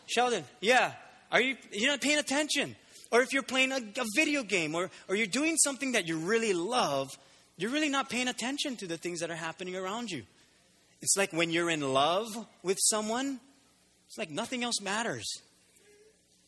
Sheldon, 0.05 0.45
yeah. 0.61 0.93
Are 1.29 1.41
you 1.41 1.57
you're 1.71 1.91
not 1.91 1.99
paying 1.99 2.19
attention? 2.19 2.75
Or 3.13 3.21
if 3.21 3.31
you're 3.31 3.43
playing 3.43 3.71
a, 3.71 3.77
a 3.77 4.05
video 4.15 4.41
game 4.41 4.73
or, 4.73 4.89
or 5.07 5.15
you're 5.15 5.27
doing 5.27 5.55
something 5.57 5.91
that 5.91 6.07
you 6.07 6.17
really 6.17 6.51
love, 6.51 7.11
you're 7.57 7.69
really 7.69 7.87
not 7.87 8.09
paying 8.09 8.27
attention 8.27 8.75
to 8.77 8.87
the 8.87 8.97
things 8.97 9.19
that 9.19 9.29
are 9.29 9.35
happening 9.35 9.75
around 9.75 10.09
you. 10.09 10.23
It's 10.99 11.15
like 11.15 11.31
when 11.31 11.51
you're 11.51 11.69
in 11.69 11.93
love 11.93 12.27
with 12.63 12.79
someone, 12.81 13.39
it's 14.07 14.17
like 14.17 14.31
nothing 14.31 14.63
else 14.63 14.81
matters. 14.81 15.25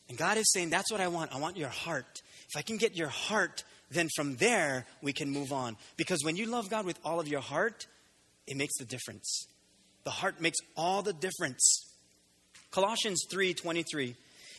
And 0.10 0.18
God 0.18 0.40
is 0.40 0.52
saying, 0.52 0.72
That's 0.72 0.92
what 0.92 1.02
I 1.02 1.08
want. 1.08 1.36
I 1.36 1.40
want 1.40 1.56
your 1.56 1.70
heart. 1.70 2.24
If 2.50 2.58
I 2.58 2.64
can 2.64 2.78
get 2.78 2.96
your 2.96 3.10
heart, 3.10 3.64
then 3.92 4.10
from 4.16 4.38
there 4.38 4.88
we 5.04 5.14
can 5.14 5.30
move 5.30 5.54
on. 5.54 5.78
Because 5.98 6.24
when 6.24 6.36
you 6.36 6.48
love 6.48 6.72
God 6.72 6.86
with 6.86 6.98
all 7.06 7.20
of 7.20 7.28
your 7.28 7.42
heart, 7.42 7.86
it 8.48 8.58
makes 8.58 8.76
the 8.80 8.86
difference. 8.86 9.48
The 10.04 10.10
heart 10.10 10.42
makes 10.42 10.58
all 10.76 11.04
the 11.04 11.14
difference. 11.14 11.86
Colossians 12.72 13.24
3:23 13.32 14.16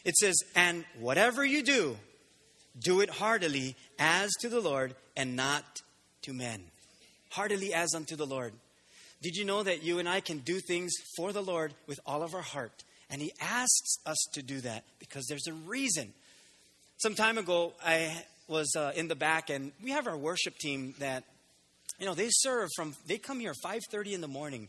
it 0.07 0.17
says 0.17 0.37
and 0.55 0.85
whatever 1.01 1.45
you 1.45 1.63
do 1.63 1.97
do 2.79 3.01
it 3.01 3.11
heartily 3.11 3.75
as 3.99 4.31
to 4.41 4.49
the 4.49 4.61
Lord 4.61 4.95
and 5.17 5.35
not 5.35 5.83
to 6.23 6.33
men. 6.33 6.63
Heartily 7.31 7.75
as 7.75 7.93
unto 7.95 8.15
the 8.15 8.27
Lord. 8.27 8.53
Did 9.21 9.35
you 9.35 9.45
know 9.45 9.65
that 9.65 9.83
you 9.83 9.99
and 9.99 10.09
I 10.09 10.21
can 10.21 10.39
do 10.39 10.61
things 10.61 10.93
for 11.17 11.33
the 11.33 11.43
Lord 11.43 11.75
with 11.89 11.99
all 12.07 12.23
of 12.23 12.35
our 12.35 12.43
heart? 12.43 12.85
And 13.11 13.21
he 13.21 13.33
asks 13.41 13.99
us 14.07 14.19
to 14.35 14.43
do 14.43 14.61
that 14.61 14.85
because 15.01 15.27
there's 15.27 15.49
a 15.49 15.55
reason. 15.55 16.13
Some 16.99 17.15
time 17.15 17.37
ago, 17.37 17.73
I 17.85 18.25
was 18.47 18.73
uh, 18.77 18.93
in 18.95 19.09
the 19.09 19.17
back, 19.17 19.51
and 19.51 19.73
we 19.83 19.91
have 19.91 20.07
our 20.07 20.17
worship 20.17 20.57
team 20.59 20.95
that, 21.01 21.25
you 21.99 22.07
know, 22.07 22.15
they 22.15 22.29
serve 22.31 22.69
from, 22.77 22.95
they 23.07 23.19
come 23.19 23.41
here 23.41 23.55
5.30 23.65 24.13
in 24.13 24.21
the 24.21 24.29
morning, 24.29 24.69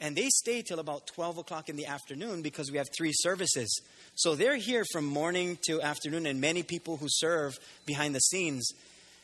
and 0.00 0.16
they 0.16 0.28
stay 0.28 0.62
till 0.62 0.80
about 0.80 1.06
12 1.06 1.38
o'clock 1.38 1.68
in 1.68 1.76
the 1.76 1.86
afternoon 1.86 2.42
because 2.42 2.70
we 2.70 2.78
have 2.78 2.88
three 2.96 3.12
services. 3.12 3.80
So 4.16 4.34
they're 4.34 4.56
here 4.56 4.84
from 4.92 5.04
morning 5.04 5.58
to 5.68 5.80
afternoon, 5.80 6.26
and 6.26 6.40
many 6.40 6.62
people 6.62 6.96
who 6.96 7.06
serve 7.08 7.58
behind 7.86 8.14
the 8.14 8.20
scenes. 8.20 8.68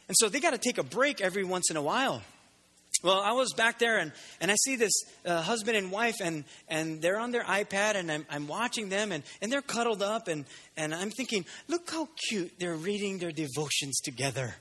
And 0.09 0.17
so 0.19 0.29
they 0.29 0.41
got 0.41 0.53
to 0.53 0.59
take 0.59 0.79
a 0.79 0.83
break 0.83 1.21
every 1.21 1.45
once 1.45 1.71
in 1.71 1.77
a 1.77 1.83
while. 1.83 2.23
Well, 3.03 3.21
I 3.21 3.33
was 3.33 3.55
back 3.55 3.79
there 3.79 3.99
and, 3.99 4.13
and 4.41 4.51
I 4.51 4.57
see 4.57 4.77
this 4.77 4.93
uh, 5.25 5.41
husband 5.41 5.77
and 5.77 5.91
wife, 5.91 6.17
and, 6.23 6.45
and 6.69 7.01
they're 7.01 7.19
on 7.19 7.31
their 7.31 7.45
iPad, 7.45 7.95
and 7.95 8.13
I'm, 8.13 8.27
I'm 8.29 8.47
watching 8.47 8.91
them, 8.91 9.11
and, 9.11 9.23
and 9.41 9.51
they're 9.51 9.63
cuddled 9.63 10.03
up, 10.03 10.29
and, 10.29 10.45
and 10.77 10.95
I'm 10.95 11.11
thinking, 11.11 11.47
look 11.69 11.91
how 11.91 12.09
cute 12.29 12.53
they're 12.59 12.75
reading 12.75 13.19
their 13.19 13.33
devotions 13.33 14.01
together. 14.01 14.55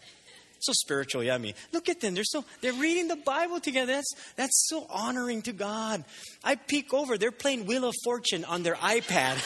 So 0.62 0.74
spiritual, 0.74 1.24
yeah, 1.24 1.38
me. 1.38 1.56
Look 1.72 1.88
at 1.90 2.02
them. 2.02 2.16
They're 2.16 2.24
so 2.24 2.44
they're 2.62 2.74
reading 2.74 3.08
the 3.08 3.16
Bible 3.16 3.60
together. 3.60 3.94
That's 3.94 4.14
that's 4.36 4.68
so 4.68 4.86
honoring 4.90 5.42
to 5.44 5.54
God. 5.54 6.04
I 6.44 6.56
peek 6.56 6.94
over, 6.94 7.18
they're 7.18 7.32
playing 7.32 7.66
Wheel 7.66 7.86
of 7.86 7.96
Fortune 8.04 8.44
on 8.46 8.64
their 8.64 8.76
iPad. 8.76 9.38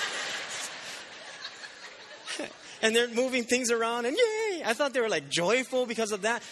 and 2.82 2.96
they're 2.96 3.08
moving 3.10 3.44
things 3.44 3.72
around 3.72 4.06
and 4.06 4.18
yay! 4.18 4.64
I 4.66 4.74
thought 4.74 4.94
they 4.94 5.02
were 5.02 5.10
like 5.10 5.30
joyful 5.30 5.86
because 5.86 6.12
of 6.12 6.24
that. 6.24 6.44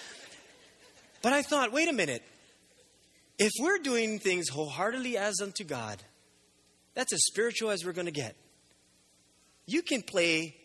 But 1.22 1.34
I 1.34 1.42
thought, 1.42 1.72
wait 1.72 1.90
a 1.90 1.94
minute. 1.94 2.24
If 3.38 3.52
we're 3.60 3.80
doing 3.80 4.20
things 4.20 4.50
wholeheartedly 4.50 5.18
as 5.18 5.42
unto 5.42 5.64
God, 5.64 6.02
that's 6.94 7.14
as 7.14 7.24
spiritual 7.26 7.72
as 7.72 7.84
we're 7.84 7.94
going 7.94 8.06
to 8.06 8.12
get. 8.12 8.36
You 9.66 9.82
can 9.82 10.02
play 10.02 10.56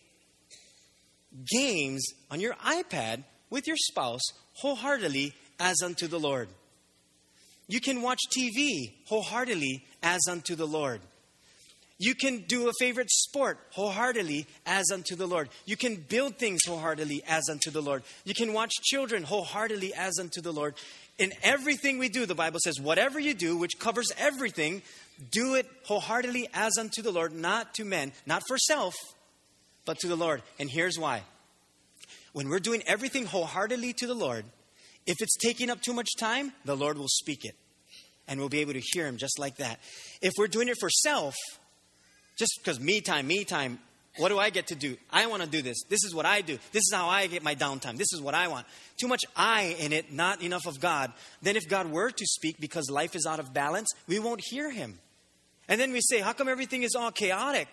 games 1.50 2.04
on 2.30 2.40
your 2.40 2.54
iPad 2.54 3.24
with 3.50 3.66
your 3.66 3.76
spouse 3.76 4.22
wholeheartedly 4.54 5.34
as 5.58 5.82
unto 5.82 6.06
the 6.06 6.20
Lord. 6.20 6.48
You 7.68 7.80
can 7.80 8.02
watch 8.02 8.20
TV 8.30 8.92
wholeheartedly 9.06 9.84
as 10.02 10.20
unto 10.28 10.54
the 10.54 10.66
Lord. 10.66 11.00
You 11.98 12.14
can 12.14 12.42
do 12.42 12.68
a 12.68 12.72
favorite 12.78 13.10
sport 13.10 13.58
wholeheartedly 13.70 14.46
as 14.66 14.90
unto 14.92 15.16
the 15.16 15.26
Lord. 15.26 15.48
You 15.64 15.76
can 15.76 15.96
build 15.96 16.36
things 16.36 16.60
wholeheartedly 16.66 17.22
as 17.26 17.48
unto 17.50 17.70
the 17.70 17.80
Lord. 17.80 18.02
You 18.24 18.34
can 18.34 18.52
watch 18.52 18.72
children 18.82 19.22
wholeheartedly 19.22 19.94
as 19.94 20.18
unto 20.18 20.42
the 20.42 20.52
Lord. 20.52 20.74
In 21.18 21.32
everything 21.42 21.98
we 21.98 22.10
do, 22.10 22.26
the 22.26 22.34
Bible 22.34 22.60
says, 22.62 22.78
whatever 22.78 23.18
you 23.18 23.32
do, 23.32 23.56
which 23.56 23.78
covers 23.78 24.12
everything, 24.18 24.82
do 25.30 25.54
it 25.54 25.66
wholeheartedly 25.84 26.48
as 26.52 26.76
unto 26.78 27.00
the 27.00 27.10
Lord, 27.10 27.34
not 27.34 27.74
to 27.74 27.84
men, 27.84 28.12
not 28.26 28.42
for 28.46 28.58
self, 28.58 28.94
but 29.86 29.98
to 30.00 30.08
the 30.08 30.16
Lord. 30.16 30.42
And 30.60 30.70
here's 30.70 30.98
why. 30.98 31.22
When 32.36 32.50
we're 32.50 32.60
doing 32.60 32.82
everything 32.86 33.24
wholeheartedly 33.24 33.94
to 33.94 34.06
the 34.06 34.12
Lord, 34.12 34.44
if 35.06 35.16
it's 35.20 35.38
taking 35.38 35.70
up 35.70 35.80
too 35.80 35.94
much 35.94 36.10
time, 36.18 36.52
the 36.66 36.76
Lord 36.76 36.98
will 36.98 37.08
speak 37.08 37.46
it. 37.46 37.54
And 38.28 38.38
we'll 38.38 38.50
be 38.50 38.58
able 38.58 38.74
to 38.74 38.82
hear 38.92 39.06
Him 39.06 39.16
just 39.16 39.38
like 39.38 39.56
that. 39.56 39.80
If 40.20 40.32
we're 40.36 40.46
doing 40.46 40.68
it 40.68 40.76
for 40.78 40.90
self, 40.90 41.34
just 42.36 42.52
because 42.58 42.78
me 42.78 43.00
time, 43.00 43.26
me 43.26 43.44
time, 43.44 43.78
what 44.18 44.28
do 44.28 44.38
I 44.38 44.50
get 44.50 44.66
to 44.66 44.74
do? 44.74 44.98
I 45.10 45.28
want 45.28 45.44
to 45.44 45.48
do 45.48 45.62
this. 45.62 45.78
This 45.88 46.04
is 46.04 46.14
what 46.14 46.26
I 46.26 46.42
do. 46.42 46.58
This 46.72 46.82
is 46.82 46.92
how 46.92 47.08
I 47.08 47.26
get 47.26 47.42
my 47.42 47.54
downtime. 47.54 47.96
This 47.96 48.12
is 48.12 48.20
what 48.20 48.34
I 48.34 48.48
want. 48.48 48.66
Too 49.00 49.08
much 49.08 49.22
I 49.34 49.74
in 49.78 49.94
it, 49.94 50.12
not 50.12 50.42
enough 50.42 50.66
of 50.66 50.78
God. 50.78 51.14
Then, 51.40 51.56
if 51.56 51.66
God 51.66 51.90
were 51.90 52.10
to 52.10 52.26
speak 52.26 52.60
because 52.60 52.90
life 52.90 53.16
is 53.16 53.24
out 53.24 53.40
of 53.40 53.54
balance, 53.54 53.88
we 54.06 54.18
won't 54.18 54.42
hear 54.44 54.70
Him. 54.70 54.98
And 55.68 55.80
then 55.80 55.90
we 55.90 56.02
say, 56.02 56.20
How 56.20 56.34
come 56.34 56.48
everything 56.48 56.82
is 56.82 56.94
all 56.94 57.12
chaotic? 57.12 57.68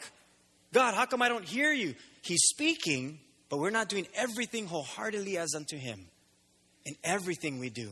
God, 0.71 0.93
how 0.93 1.05
come 1.05 1.21
I 1.21 1.27
don't 1.27 1.43
hear 1.43 1.73
you? 1.73 1.95
He's 2.21 2.43
speaking, 2.45 3.19
but 3.53 3.59
we're 3.59 3.69
not 3.69 3.87
doing 3.87 4.07
everything 4.15 4.65
wholeheartedly 4.65 5.37
as 5.37 5.53
unto 5.53 5.77
Him 5.77 6.07
in 6.85 6.95
everything 7.03 7.59
we 7.59 7.69
do 7.69 7.87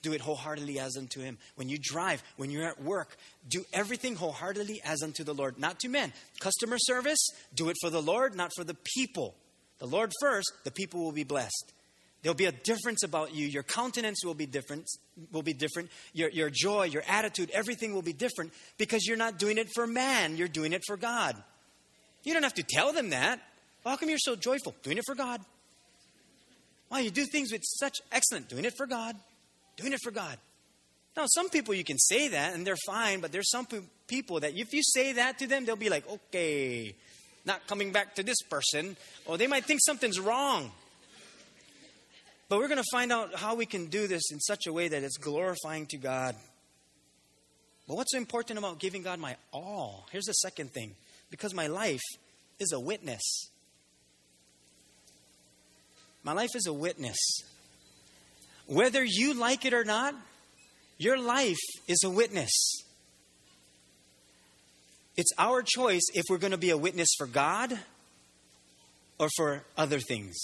do 0.00 0.14
it 0.14 0.22
wholeheartedly 0.22 0.78
as 0.78 0.96
unto 0.96 1.20
Him. 1.20 1.36
When 1.56 1.68
you 1.68 1.76
drive, 1.78 2.22
when 2.38 2.50
you're 2.50 2.66
at 2.66 2.82
work, 2.82 3.18
do 3.46 3.66
everything 3.70 4.16
wholeheartedly 4.16 4.80
as 4.82 5.02
unto 5.02 5.24
the 5.24 5.34
Lord, 5.34 5.58
not 5.58 5.78
to 5.80 5.90
men. 5.90 6.14
Customer 6.40 6.78
service, 6.78 7.18
do 7.54 7.68
it 7.68 7.76
for 7.82 7.90
the 7.90 8.00
Lord, 8.00 8.34
not 8.34 8.50
for 8.56 8.64
the 8.64 8.76
people. 8.96 9.34
The 9.78 9.86
Lord 9.86 10.10
first, 10.22 10.50
the 10.64 10.70
people 10.70 11.04
will 11.04 11.12
be 11.12 11.24
blessed. 11.24 11.74
There'll 12.22 12.34
be 12.34 12.46
a 12.46 12.52
difference 12.52 13.02
about 13.02 13.34
you. 13.34 13.46
Your 13.46 13.64
countenance 13.64 14.24
will 14.24 14.32
be 14.32 14.46
different. 14.46 14.86
Will 15.32 15.42
be 15.42 15.52
different. 15.52 15.90
Your, 16.14 16.30
your 16.30 16.48
joy, 16.50 16.84
your 16.84 17.02
attitude, 17.06 17.50
everything 17.50 17.92
will 17.92 18.00
be 18.00 18.14
different 18.14 18.54
because 18.78 19.04
you're 19.04 19.18
not 19.18 19.38
doing 19.38 19.58
it 19.58 19.68
for 19.74 19.86
man. 19.86 20.38
You're 20.38 20.48
doing 20.48 20.72
it 20.72 20.80
for 20.86 20.96
God. 20.96 21.36
You 22.24 22.32
don't 22.32 22.44
have 22.44 22.54
to 22.54 22.64
tell 22.66 22.94
them 22.94 23.10
that. 23.10 23.42
How 23.88 23.96
come 23.96 24.08
you're 24.08 24.18
so 24.18 24.36
joyful? 24.36 24.74
Doing 24.82 24.98
it 24.98 25.04
for 25.06 25.14
God. 25.14 25.40
Why 26.88 27.00
you 27.00 27.10
do 27.10 27.24
things 27.24 27.52
with 27.52 27.62
such 27.64 27.98
excellent, 28.12 28.48
doing 28.48 28.64
it 28.64 28.74
for 28.76 28.86
God 28.86 29.16
doing 29.78 29.92
it 29.92 30.00
for 30.02 30.10
God. 30.10 30.36
Now, 31.16 31.24
some 31.26 31.48
people 31.48 31.72
you 31.72 31.84
can 31.84 31.98
say 31.98 32.28
that 32.28 32.54
and 32.54 32.66
they're 32.66 32.76
fine, 32.86 33.20
but 33.20 33.32
there's 33.32 33.50
some 33.50 33.66
people 34.06 34.40
that 34.40 34.54
if 34.54 34.74
you 34.74 34.82
say 34.82 35.12
that 35.12 35.38
to 35.38 35.46
them, 35.46 35.64
they'll 35.64 35.76
be 35.76 35.88
like, 35.88 36.08
okay, 36.08 36.94
not 37.46 37.66
coming 37.66 37.92
back 37.92 38.16
to 38.16 38.22
this 38.22 38.42
person, 38.42 38.96
or 39.24 39.38
they 39.38 39.46
might 39.46 39.64
think 39.64 39.80
something's 39.82 40.20
wrong. 40.20 40.70
But 42.48 42.58
we're 42.58 42.68
going 42.68 42.82
to 42.82 42.90
find 42.92 43.12
out 43.12 43.34
how 43.34 43.54
we 43.54 43.66
can 43.66 43.86
do 43.86 44.06
this 44.06 44.30
in 44.30 44.40
such 44.40 44.66
a 44.66 44.72
way 44.72 44.88
that 44.88 45.02
it's 45.02 45.16
glorifying 45.16 45.86
to 45.86 45.96
God. 45.96 46.34
But 47.86 47.96
what's 47.96 48.14
important 48.14 48.58
about 48.58 48.78
giving 48.78 49.02
God 49.02 49.18
my 49.18 49.36
all? 49.52 50.06
Here's 50.10 50.24
the 50.24 50.32
second 50.32 50.72
thing 50.72 50.94
because 51.30 51.54
my 51.54 51.66
life 51.66 52.02
is 52.58 52.72
a 52.72 52.80
witness. 52.80 53.50
My 56.28 56.34
life 56.34 56.54
is 56.54 56.66
a 56.66 56.74
witness. 56.74 57.16
Whether 58.66 59.02
you 59.02 59.32
like 59.32 59.64
it 59.64 59.72
or 59.72 59.82
not, 59.82 60.14
your 60.98 61.18
life 61.18 61.56
is 61.86 62.02
a 62.04 62.10
witness. 62.10 62.52
It's 65.16 65.32
our 65.38 65.62
choice 65.62 66.02
if 66.12 66.26
we're 66.28 66.36
going 66.36 66.50
to 66.50 66.58
be 66.58 66.68
a 66.68 66.76
witness 66.76 67.08
for 67.16 67.26
God 67.26 67.78
or 69.18 69.30
for 69.36 69.64
other 69.74 70.00
things. 70.00 70.36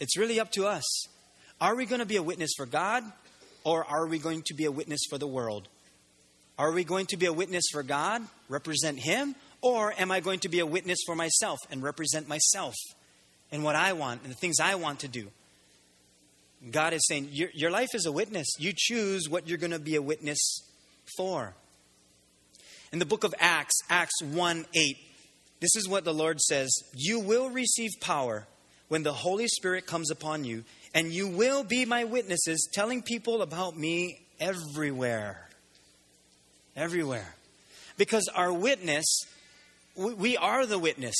It's 0.00 0.18
really 0.18 0.40
up 0.40 0.50
to 0.54 0.66
us. 0.66 1.04
Are 1.60 1.76
we 1.76 1.86
going 1.86 2.00
to 2.00 2.04
be 2.04 2.16
a 2.16 2.22
witness 2.24 2.50
for 2.56 2.66
God 2.66 3.04
or 3.62 3.84
are 3.84 4.08
we 4.08 4.18
going 4.18 4.42
to 4.46 4.54
be 4.54 4.64
a 4.64 4.72
witness 4.72 5.02
for 5.08 5.18
the 5.18 5.28
world? 5.28 5.68
Are 6.58 6.72
we 6.72 6.82
going 6.82 7.06
to 7.06 7.16
be 7.16 7.26
a 7.26 7.32
witness 7.32 7.66
for 7.70 7.84
God, 7.84 8.22
represent 8.48 8.98
Him, 8.98 9.36
or 9.60 9.94
am 9.96 10.10
I 10.10 10.18
going 10.18 10.40
to 10.40 10.48
be 10.48 10.58
a 10.58 10.66
witness 10.66 10.98
for 11.06 11.14
myself 11.14 11.60
and 11.70 11.80
represent 11.80 12.26
myself 12.26 12.74
and 13.52 13.62
what 13.62 13.76
I 13.76 13.92
want 13.92 14.22
and 14.22 14.32
the 14.32 14.36
things 14.36 14.58
I 14.58 14.74
want 14.74 15.00
to 15.00 15.08
do? 15.08 15.28
God 16.70 16.92
is 16.92 17.06
saying, 17.08 17.28
your, 17.32 17.50
your 17.54 17.70
life 17.70 17.94
is 17.94 18.06
a 18.06 18.12
witness. 18.12 18.46
You 18.58 18.72
choose 18.74 19.28
what 19.28 19.48
you're 19.48 19.58
going 19.58 19.72
to 19.72 19.78
be 19.78 19.96
a 19.96 20.02
witness 20.02 20.62
for. 21.16 21.54
In 22.92 22.98
the 22.98 23.06
book 23.06 23.24
of 23.24 23.34
Acts, 23.38 23.74
Acts 23.88 24.22
1 24.22 24.66
8, 24.74 24.96
this 25.60 25.76
is 25.76 25.88
what 25.88 26.04
the 26.04 26.14
Lord 26.14 26.40
says 26.40 26.70
You 26.94 27.20
will 27.20 27.50
receive 27.50 27.90
power 28.00 28.46
when 28.88 29.02
the 29.02 29.12
Holy 29.12 29.48
Spirit 29.48 29.86
comes 29.86 30.10
upon 30.10 30.44
you, 30.44 30.64
and 30.94 31.12
you 31.12 31.26
will 31.26 31.64
be 31.64 31.84
my 31.84 32.04
witnesses, 32.04 32.68
telling 32.72 33.00
people 33.00 33.40
about 33.42 33.76
me 33.76 34.20
everywhere. 34.38 35.48
Everywhere. 36.76 37.34
Because 37.96 38.28
our 38.34 38.52
witness, 38.52 39.06
we, 39.96 40.14
we 40.14 40.36
are 40.36 40.66
the 40.66 40.78
witness. 40.78 41.16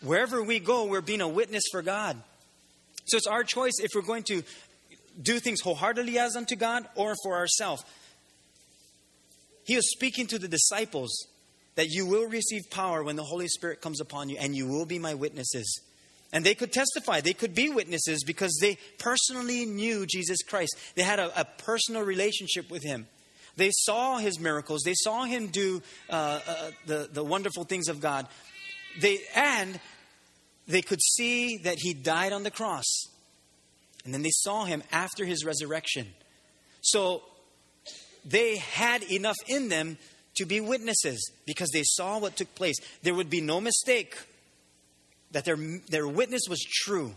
Wherever 0.00 0.42
we 0.42 0.58
go, 0.58 0.84
we're 0.84 1.00
being 1.00 1.20
a 1.20 1.28
witness 1.28 1.64
for 1.70 1.82
God. 1.82 2.16
So 3.06 3.16
it's 3.16 3.26
our 3.26 3.42
choice 3.42 3.74
if 3.80 3.90
we're 3.94 4.02
going 4.02 4.24
to 4.24 4.42
do 5.20 5.38
things 5.40 5.60
wholeheartedly 5.60 6.18
as 6.18 6.36
unto 6.36 6.56
God 6.56 6.86
or 6.94 7.14
for 7.22 7.36
ourselves. 7.36 7.84
He 9.64 9.76
was 9.76 9.90
speaking 9.90 10.26
to 10.28 10.38
the 10.38 10.48
disciples 10.48 11.26
that 11.74 11.88
you 11.88 12.06
will 12.06 12.26
receive 12.26 12.62
power 12.70 13.02
when 13.02 13.16
the 13.16 13.22
Holy 13.22 13.48
Spirit 13.48 13.80
comes 13.80 14.00
upon 14.00 14.28
you, 14.28 14.36
and 14.38 14.54
you 14.54 14.66
will 14.66 14.86
be 14.86 14.98
my 14.98 15.14
witnesses. 15.14 15.80
And 16.32 16.44
they 16.44 16.54
could 16.54 16.72
testify, 16.72 17.20
they 17.20 17.32
could 17.32 17.54
be 17.54 17.70
witnesses 17.70 18.24
because 18.24 18.58
they 18.60 18.78
personally 18.98 19.64
knew 19.64 20.04
Jesus 20.04 20.42
Christ. 20.42 20.76
They 20.94 21.02
had 21.02 21.18
a, 21.18 21.40
a 21.40 21.44
personal 21.44 22.02
relationship 22.02 22.70
with 22.70 22.82
him. 22.82 23.06
They 23.56 23.70
saw 23.72 24.18
his 24.18 24.38
miracles, 24.38 24.82
they 24.84 24.94
saw 24.94 25.24
him 25.24 25.48
do 25.48 25.82
uh, 26.10 26.40
uh, 26.46 26.70
the, 26.86 27.08
the 27.12 27.24
wonderful 27.24 27.64
things 27.64 27.88
of 27.88 28.00
God. 28.00 28.26
They, 29.00 29.20
and 29.34 29.80
they 30.66 30.82
could 30.82 31.00
see 31.00 31.58
that 31.58 31.76
he 31.78 31.94
died 31.94 32.32
on 32.32 32.42
the 32.42 32.50
cross. 32.50 32.86
And 34.04 34.14
then 34.14 34.22
they 34.22 34.30
saw 34.32 34.64
him 34.64 34.82
after 34.92 35.24
his 35.24 35.44
resurrection. 35.44 36.06
So 36.80 37.22
they 38.24 38.56
had 38.56 39.02
enough 39.04 39.36
in 39.46 39.68
them 39.68 39.98
to 40.36 40.46
be 40.46 40.60
witnesses 40.60 41.30
because 41.46 41.70
they 41.70 41.82
saw 41.84 42.18
what 42.18 42.36
took 42.36 42.54
place. 42.54 42.76
There 43.02 43.14
would 43.14 43.30
be 43.30 43.40
no 43.40 43.60
mistake 43.60 44.16
that 45.32 45.44
their, 45.44 45.56
their 45.88 46.06
witness 46.06 46.42
was 46.48 46.60
true. 46.60 47.14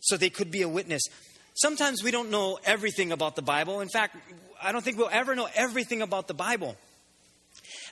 So 0.00 0.16
they 0.16 0.30
could 0.30 0.50
be 0.50 0.62
a 0.62 0.68
witness. 0.68 1.02
Sometimes 1.54 2.02
we 2.02 2.10
don't 2.10 2.30
know 2.30 2.58
everything 2.64 3.12
about 3.12 3.36
the 3.36 3.42
Bible. 3.42 3.80
In 3.80 3.88
fact, 3.88 4.16
I 4.62 4.72
don't 4.72 4.82
think 4.82 4.96
we'll 4.96 5.10
ever 5.12 5.34
know 5.34 5.48
everything 5.54 6.00
about 6.00 6.26
the 6.26 6.34
Bible. 6.34 6.76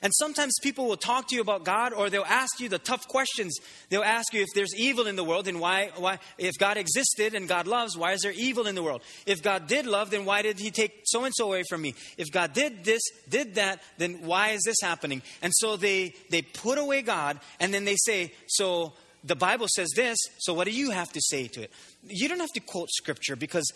And 0.01 0.13
sometimes 0.15 0.53
people 0.61 0.87
will 0.87 0.97
talk 0.97 1.27
to 1.29 1.35
you 1.35 1.41
about 1.41 1.65
God 1.65 1.93
or 1.93 2.09
they'll 2.09 2.23
ask 2.23 2.59
you 2.59 2.69
the 2.69 2.79
tough 2.79 3.07
questions. 3.07 3.57
They'll 3.89 4.03
ask 4.03 4.33
you 4.33 4.41
if 4.41 4.47
there's 4.55 4.75
evil 4.75 5.07
in 5.07 5.15
the 5.15 5.23
world, 5.23 5.45
then 5.45 5.59
why, 5.59 5.91
why, 5.97 6.19
if 6.37 6.57
God 6.57 6.77
existed 6.77 7.33
and 7.33 7.47
God 7.47 7.67
loves, 7.67 7.97
why 7.97 8.13
is 8.13 8.21
there 8.21 8.31
evil 8.31 8.67
in 8.67 8.75
the 8.75 8.83
world? 8.83 9.01
If 9.25 9.43
God 9.43 9.67
did 9.67 9.85
love, 9.85 10.11
then 10.11 10.25
why 10.25 10.41
did 10.41 10.59
He 10.59 10.71
take 10.71 11.01
so 11.05 11.25
and 11.25 11.33
so 11.35 11.47
away 11.47 11.63
from 11.69 11.81
me? 11.81 11.95
If 12.17 12.31
God 12.31 12.53
did 12.53 12.83
this, 12.83 13.01
did 13.27 13.55
that, 13.55 13.81
then 13.97 14.25
why 14.25 14.49
is 14.49 14.61
this 14.65 14.77
happening? 14.81 15.21
And 15.41 15.51
so 15.55 15.77
they, 15.77 16.13
they 16.29 16.41
put 16.41 16.77
away 16.77 17.01
God 17.01 17.39
and 17.59 17.73
then 17.73 17.85
they 17.85 17.97
say, 17.97 18.33
so 18.47 18.93
the 19.23 19.35
Bible 19.35 19.67
says 19.67 19.89
this, 19.95 20.17
so 20.37 20.53
what 20.53 20.65
do 20.65 20.71
you 20.71 20.91
have 20.91 21.11
to 21.13 21.21
say 21.21 21.47
to 21.47 21.63
it? 21.63 21.71
You 22.03 22.29
don't 22.29 22.39
have 22.39 22.53
to 22.53 22.61
quote 22.61 22.89
scripture 22.89 23.35
because 23.35 23.71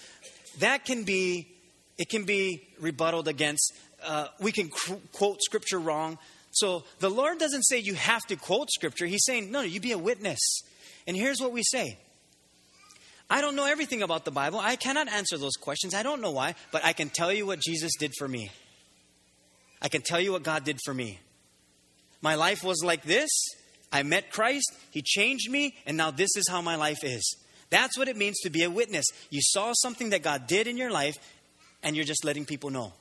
that 0.59 0.85
can 0.85 1.03
be, 1.03 1.47
it 1.97 2.09
can 2.09 2.23
be 2.23 2.67
rebutted 2.79 3.27
against 3.27 3.73
uh, 4.05 4.27
we 4.39 4.51
can 4.51 4.69
quote 5.11 5.41
scripture 5.41 5.79
wrong. 5.79 6.17
So 6.51 6.83
the 6.99 7.09
Lord 7.09 7.39
doesn't 7.39 7.63
say 7.63 7.79
you 7.79 7.95
have 7.95 8.23
to 8.27 8.35
quote 8.35 8.69
scripture. 8.71 9.05
He's 9.05 9.25
saying, 9.25 9.51
no, 9.51 9.61
no, 9.61 9.65
you 9.65 9.79
be 9.79 9.91
a 9.91 9.97
witness. 9.97 10.39
And 11.07 11.17
here's 11.17 11.41
what 11.41 11.51
we 11.51 11.63
say 11.63 11.97
I 13.29 13.41
don't 13.41 13.55
know 13.55 13.65
everything 13.65 14.03
about 14.03 14.25
the 14.25 14.31
Bible. 14.31 14.59
I 14.59 14.75
cannot 14.75 15.07
answer 15.09 15.37
those 15.37 15.55
questions. 15.55 15.93
I 15.93 16.03
don't 16.03 16.21
know 16.21 16.31
why, 16.31 16.55
but 16.71 16.85
I 16.85 16.93
can 16.93 17.09
tell 17.09 17.33
you 17.33 17.45
what 17.45 17.59
Jesus 17.59 17.91
did 17.97 18.13
for 18.17 18.27
me. 18.27 18.51
I 19.81 19.89
can 19.89 20.01
tell 20.01 20.19
you 20.19 20.31
what 20.31 20.43
God 20.43 20.63
did 20.63 20.77
for 20.85 20.93
me. 20.93 21.19
My 22.21 22.35
life 22.35 22.63
was 22.63 22.83
like 22.83 23.03
this. 23.03 23.29
I 23.91 24.03
met 24.03 24.31
Christ, 24.31 24.71
He 24.91 25.01
changed 25.03 25.51
me, 25.51 25.75
and 25.85 25.97
now 25.97 26.09
this 26.09 26.35
is 26.35 26.45
how 26.49 26.61
my 26.61 26.75
life 26.75 27.03
is. 27.03 27.37
That's 27.69 27.97
what 27.97 28.07
it 28.07 28.17
means 28.17 28.39
to 28.41 28.49
be 28.49 28.63
a 28.63 28.69
witness. 28.69 29.05
You 29.29 29.41
saw 29.41 29.73
something 29.73 30.11
that 30.11 30.23
God 30.23 30.47
did 30.47 30.67
in 30.67 30.77
your 30.77 30.91
life, 30.91 31.15
and 31.83 31.95
you're 31.95 32.05
just 32.05 32.25
letting 32.25 32.45
people 32.45 32.69
know. 32.69 32.93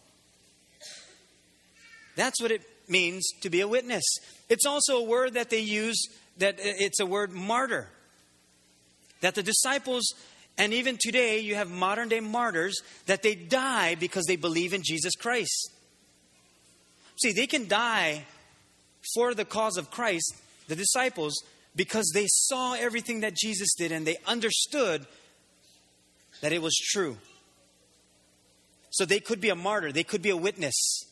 That's 2.16 2.40
what 2.40 2.50
it 2.50 2.62
means 2.88 3.28
to 3.40 3.50
be 3.50 3.60
a 3.60 3.68
witness. 3.68 4.04
It's 4.48 4.66
also 4.66 4.98
a 4.98 5.02
word 5.02 5.34
that 5.34 5.50
they 5.50 5.60
use 5.60 6.00
that 6.38 6.56
it's 6.58 7.00
a 7.00 7.06
word 7.06 7.32
martyr. 7.32 7.88
That 9.20 9.34
the 9.34 9.42
disciples 9.42 10.04
and 10.58 10.74
even 10.74 10.98
today 11.00 11.40
you 11.40 11.54
have 11.54 11.70
modern 11.70 12.08
day 12.08 12.20
martyrs 12.20 12.80
that 13.06 13.22
they 13.22 13.34
die 13.34 13.94
because 13.94 14.24
they 14.26 14.36
believe 14.36 14.74
in 14.74 14.82
Jesus 14.84 15.14
Christ. 15.14 15.70
See, 17.22 17.32
they 17.32 17.46
can 17.46 17.68
die 17.68 18.24
for 19.14 19.34
the 19.34 19.44
cause 19.44 19.76
of 19.76 19.90
Christ, 19.90 20.34
the 20.68 20.76
disciples, 20.76 21.34
because 21.74 22.10
they 22.12 22.26
saw 22.28 22.74
everything 22.74 23.20
that 23.20 23.34
Jesus 23.34 23.74
did 23.74 23.92
and 23.92 24.06
they 24.06 24.18
understood 24.26 25.06
that 26.40 26.52
it 26.52 26.60
was 26.60 26.76
true. 26.76 27.16
So 28.90 29.06
they 29.06 29.20
could 29.20 29.40
be 29.40 29.48
a 29.48 29.54
martyr, 29.54 29.92
they 29.92 30.04
could 30.04 30.22
be 30.22 30.30
a 30.30 30.36
witness 30.36 31.06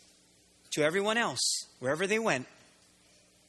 to 0.73 0.83
everyone 0.83 1.19
else, 1.19 1.67
wherever 1.79 2.07
they 2.07 2.19
went, 2.19 2.47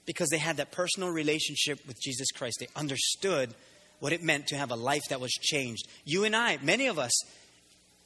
because 0.06 0.30
they 0.30 0.38
had 0.38 0.58
that 0.58 0.72
personal 0.72 1.10
relationship 1.10 1.80
with 1.88 2.02
Jesus 2.02 2.32
Christ. 2.32 2.58
They 2.60 2.68
understood 2.76 3.54
what 4.00 4.14
it 4.14 4.24
meant 4.24 4.48
to 4.48 4.58
have 4.58 4.72
a 4.72 4.76
life 4.76 5.04
that 5.10 5.22
was 5.22 5.32
changed. 5.32 5.88
You 6.06 6.24
and 6.24 6.36
I, 6.36 6.58
many 6.62 6.88
of 6.88 6.98
us, 6.98 7.12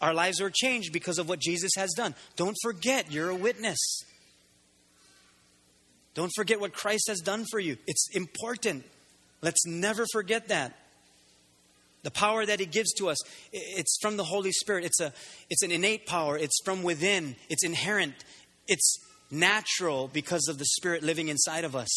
our 0.01 0.13
lives 0.13 0.41
were 0.41 0.51
changed 0.54 0.91
because 0.91 1.17
of 1.17 1.30
what 1.30 1.39
Jesus 1.39 1.71
has 1.78 1.93
done. 1.93 2.13
Don't 2.36 2.56
forget, 2.62 3.12
you're 3.12 3.30
a 3.30 3.36
witness. 3.36 3.80
Don't 6.13 6.32
forget 6.36 6.60
what 6.60 6.73
Christ 6.73 7.08
has 7.08 7.19
done 7.19 7.45
for 7.49 7.60
you. 7.60 7.78
It's 7.88 8.10
important. 8.13 8.84
Let's 9.41 9.65
never 9.65 10.06
forget 10.12 10.49
that. 10.49 10.73
The 12.04 12.12
power 12.12 12.45
that 12.45 12.60
He 12.60 12.65
gives 12.65 12.93
to 12.95 13.10
us, 13.10 13.17
it's 13.51 13.97
from 14.01 14.17
the 14.17 14.23
Holy 14.23 14.51
Spirit. 14.51 14.86
It's, 14.86 14.99
a, 14.99 15.12
it's 15.49 15.63
an 15.63 15.71
innate 15.71 16.06
power, 16.06 16.38
it's 16.38 16.60
from 16.63 16.84
within, 16.84 17.36
it's 17.49 17.63
inherent, 17.63 18.13
it's 18.67 18.99
natural 19.31 20.07
because 20.07 20.47
of 20.47 20.57
the 20.57 20.65
Spirit 20.65 21.03
living 21.03 21.27
inside 21.27 21.63
of 21.63 21.75
us. 21.75 21.89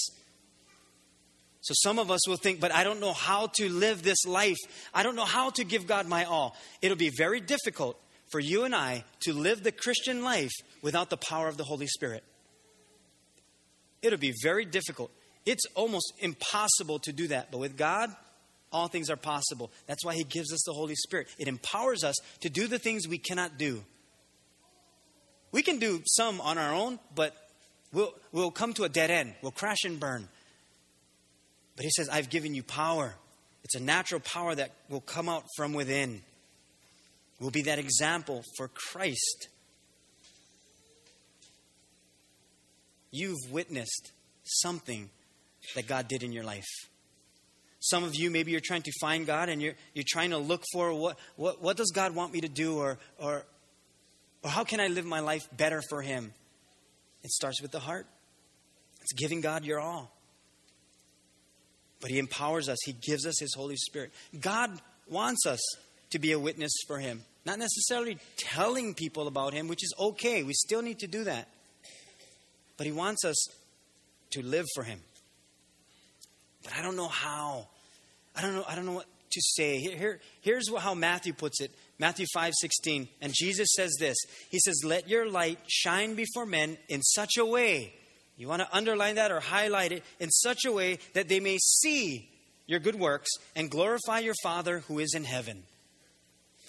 So 1.61 1.75
some 1.77 1.99
of 1.99 2.11
us 2.11 2.27
will 2.29 2.37
think, 2.37 2.61
but 2.61 2.73
I 2.73 2.85
don't 2.85 3.01
know 3.01 3.13
how 3.13 3.49
to 3.57 3.69
live 3.69 4.03
this 4.03 4.25
life. 4.27 4.57
I 4.95 5.03
don't 5.03 5.17
know 5.17 5.25
how 5.25 5.51
to 5.51 5.65
give 5.65 5.87
God 5.87 6.07
my 6.07 6.25
all. 6.25 6.57
It'll 6.81 6.97
be 6.97 7.11
very 7.17 7.41
difficult 7.41 8.01
for 8.31 8.41
you 8.41 8.65
and 8.65 8.75
I 8.75 9.05
to 9.21 9.33
live 9.33 9.63
the 9.63 9.73
Christian 9.73 10.23
life 10.23 10.53
without 10.83 11.11
the 11.11 11.17
power 11.17 11.49
of 11.49 11.57
the 11.57 11.65
Holy 11.65 11.87
Spirit. 11.87 12.23
It'll 14.03 14.19
be 14.19 14.35
very 14.43 14.65
difficult. 14.65 15.11
It's 15.45 15.65
almost 15.75 16.13
impossible 16.21 17.01
to 17.01 17.13
do 17.13 17.29
that. 17.29 17.51
But 17.51 17.59
with 17.59 17.77
God, 17.77 18.15
all 18.71 18.89
things 18.89 19.11
are 19.11 19.17
possible. 19.17 19.71
That's 19.87 20.05
why 20.05 20.15
He 20.15 20.25
gives 20.25 20.53
us 20.53 20.63
the 20.65 20.73
Holy 20.73 20.95
Spirit. 20.95 21.29
It 21.39 21.49
empowers 21.49 22.05
us 22.05 22.17
to 22.41 22.51
do 22.51 22.67
the 22.67 22.79
things 22.79 23.09
we 23.09 23.19
cannot 23.19 23.59
do. 23.59 23.83
We 25.53 25.63
can 25.63 25.79
do 25.79 26.03
some 26.07 26.41
on 26.41 26.59
our 26.59 26.75
own, 26.75 26.99
but 27.15 27.35
we'll, 27.93 28.15
we'll 28.33 28.51
come 28.51 28.73
to 28.75 28.85
a 28.85 28.89
dead 28.89 29.11
end. 29.11 29.35
We'll 29.43 29.53
crash 29.53 29.85
and 29.85 29.99
burn. 29.99 30.29
But 31.77 31.85
he 31.85 31.91
says, 31.91 32.09
I've 32.09 32.29
given 32.29 32.55
you 32.55 32.63
power. 32.63 33.15
It's 33.65 33.75
a 33.75 33.81
natural 33.81 34.21
power 34.21 34.55
that 34.55 34.73
will 34.89 35.01
come 35.01 35.29
out 35.29 35.45
from 35.57 35.73
within. 35.73 36.23
We'll 37.41 37.51
be 37.51 37.63
that 37.63 37.79
example 37.79 38.43
for 38.57 38.69
Christ. 38.69 39.49
You've 43.11 43.51
witnessed 43.51 44.13
something 44.45 45.09
that 45.75 45.87
God 45.87 46.09
did 46.09 46.23
in 46.23 46.33
your 46.33 46.45
life. 46.45 46.67
Some 47.81 48.03
of 48.03 48.17
you, 48.17 48.31
maybe 48.31 48.51
you're 48.51 48.61
trying 48.61 48.83
to 48.83 48.93
find 49.01 49.25
God 49.25 49.49
and 49.49 49.63
you're, 49.63 49.75
you're 49.95 50.05
trying 50.07 50.31
to 50.31 50.39
look 50.39 50.65
for 50.73 50.93
what, 50.93 51.17
what, 51.37 51.63
what 51.63 51.77
does 51.77 51.91
God 51.93 52.15
want 52.15 52.33
me 52.33 52.41
to 52.41 52.49
do 52.49 52.79
or, 52.79 52.99
or, 53.19 53.45
or 54.49 54.51
how 54.51 54.65
can 54.65 54.81
I 54.81 54.89
live 54.89 55.05
my 55.05 55.21
life 55.21 55.47
better 55.55 55.83
for 55.91 56.01
Him? 56.01 56.33
It 57.23 57.31
starts 57.31 57.61
with 57.61 57.71
the 57.71 57.81
heart. 57.81 58.07
It's 59.03 59.13
giving 59.13 59.43
God 59.43 59.63
your 59.63 59.79
all. 59.79 60.11
But 62.01 62.11
He 62.11 62.19
empowers 62.19 62.67
us, 62.67 62.79
He 62.83 62.95
gives 62.95 63.27
us 63.27 63.39
His 63.39 63.53
Holy 63.55 63.77
Spirit. 63.77 64.11
God 64.41 64.71
wants 65.07 65.45
us 65.45 65.61
to 66.13 66.19
be 66.19 66.33
a 66.33 66.39
witness 66.39 66.73
for 66.87 66.99
Him, 66.99 67.25
not 67.45 67.59
necessarily 67.59 68.17
telling 68.39 68.95
people 68.95 69.29
about 69.29 69.53
Him, 69.53 69.69
which 69.69 69.85
is 69.85 69.93
okay. 70.01 70.43
We 70.43 70.55
still 70.55 70.81
need 70.81 71.01
to 71.01 71.07
do 71.07 71.25
that. 71.25 71.47
But 72.79 72.87
He 72.87 72.93
wants 72.93 73.27
us 73.27 73.37
to 74.31 74.43
live 74.43 74.65
for 74.75 74.83
Him. 74.83 75.01
But 76.65 76.73
I 76.75 76.81
don't 76.81 76.97
know 76.97 77.09
how. 77.09 77.67
I 78.35 78.41
don't 78.41 78.55
know. 78.55 78.65
I 78.67 78.77
don't 78.77 78.87
know 78.87 78.93
what 78.93 79.09
to 79.33 79.41
say. 79.43 79.79
Here, 79.79 79.95
here, 79.99 80.21
here's 80.41 80.75
how 80.75 80.95
Matthew 80.95 81.35
puts 81.35 81.61
it 81.61 81.71
Matthew 81.99 82.27
5 82.33 82.55
16. 82.55 83.09
And 83.21 83.33
Jesus 83.35 83.69
says 83.75 83.97
this 83.99 84.17
He 84.51 84.59
says, 84.61 84.83
Let 84.85 85.09
your 85.09 85.29
light 85.29 85.59
shine 85.67 86.15
before 86.15 86.47
men 86.47 86.79
in 86.89 87.03
such 87.03 87.37
a 87.39 87.45
way. 87.45 87.95
You 88.37 88.47
want 88.47 88.63
to 88.63 88.77
underline 88.77 89.17
that 89.17 89.33
or 89.33 89.41
highlight 89.41 89.91
it 89.91 90.05
in 90.21 90.31
such 90.31 90.65
a 90.65 90.73
way 90.73 90.99
that 91.15 91.29
they 91.29 91.41
may 91.41 91.59
see 91.59 92.31
your 92.67 92.79
good 92.79 92.95
works 92.95 93.31
and 93.57 93.71
glorify 93.71 94.21
your 94.21 94.35
Father 94.43 94.81
who 94.81 95.01
is 95.01 95.15
in 95.15 95.25
heaven. 95.25 95.65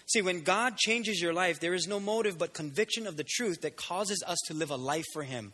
See, 0.07 0.23
when 0.23 0.41
God 0.41 0.77
changes 0.77 1.21
your 1.21 1.33
life, 1.33 1.59
there 1.59 1.75
is 1.75 1.87
no 1.87 1.99
motive 1.99 2.39
but 2.39 2.55
conviction 2.55 3.05
of 3.05 3.17
the 3.17 3.23
truth 3.23 3.61
that 3.61 3.75
causes 3.77 4.23
us 4.25 4.39
to 4.47 4.55
live 4.55 4.71
a 4.71 4.75
life 4.75 5.05
for 5.13 5.21
Him. 5.21 5.53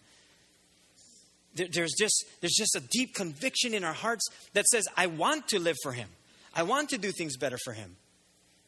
There, 1.56 1.68
there's, 1.70 1.94
just, 2.00 2.24
there's 2.40 2.56
just 2.58 2.76
a 2.76 2.80
deep 2.80 3.14
conviction 3.14 3.74
in 3.74 3.84
our 3.84 3.94
hearts 3.94 4.26
that 4.54 4.66
says, 4.68 4.86
I 4.96 5.08
want 5.08 5.50
to 5.50 5.60
live 5.60 5.76
for 5.84 5.92
Him. 5.92 6.08
I 6.54 6.64
want 6.64 6.90
to 6.92 6.98
do 6.98 7.12
things 7.12 7.36
better 7.36 7.58
for 7.66 7.74
Him. 7.74 7.98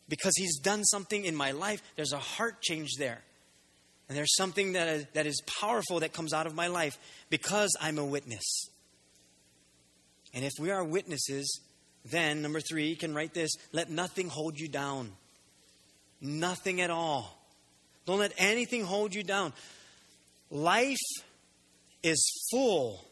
Because 0.09 0.33
He's 0.37 0.59
done 0.59 0.83
something 0.83 1.25
in 1.25 1.35
my 1.35 1.51
life, 1.51 1.81
there's 1.95 2.13
a 2.13 2.19
heart 2.19 2.61
change 2.61 2.91
there. 2.97 3.21
And 4.09 4.17
there's 4.17 4.35
something 4.35 4.73
that 4.73 4.87
is, 4.87 5.05
that 5.13 5.25
is 5.25 5.41
powerful 5.59 5.99
that 5.99 6.13
comes 6.13 6.33
out 6.33 6.47
of 6.47 6.55
my 6.55 6.67
life 6.67 6.97
because 7.29 7.75
I'm 7.81 7.97
a 7.97 8.05
witness. 8.05 8.69
And 10.33 10.45
if 10.45 10.53
we 10.59 10.71
are 10.71 10.83
witnesses, 10.83 11.61
then, 12.05 12.41
number 12.41 12.61
three, 12.61 12.87
you 12.87 12.95
can 12.95 13.13
write 13.13 13.33
this 13.33 13.51
let 13.73 13.89
nothing 13.89 14.29
hold 14.29 14.57
you 14.59 14.69
down. 14.69 15.11
Nothing 16.21 16.81
at 16.81 16.89
all. 16.89 17.37
Don't 18.05 18.19
let 18.19 18.33
anything 18.37 18.85
hold 18.85 19.13
you 19.13 19.23
down. 19.23 19.53
Life 20.49 20.97
is 22.01 22.47
full 22.49 23.05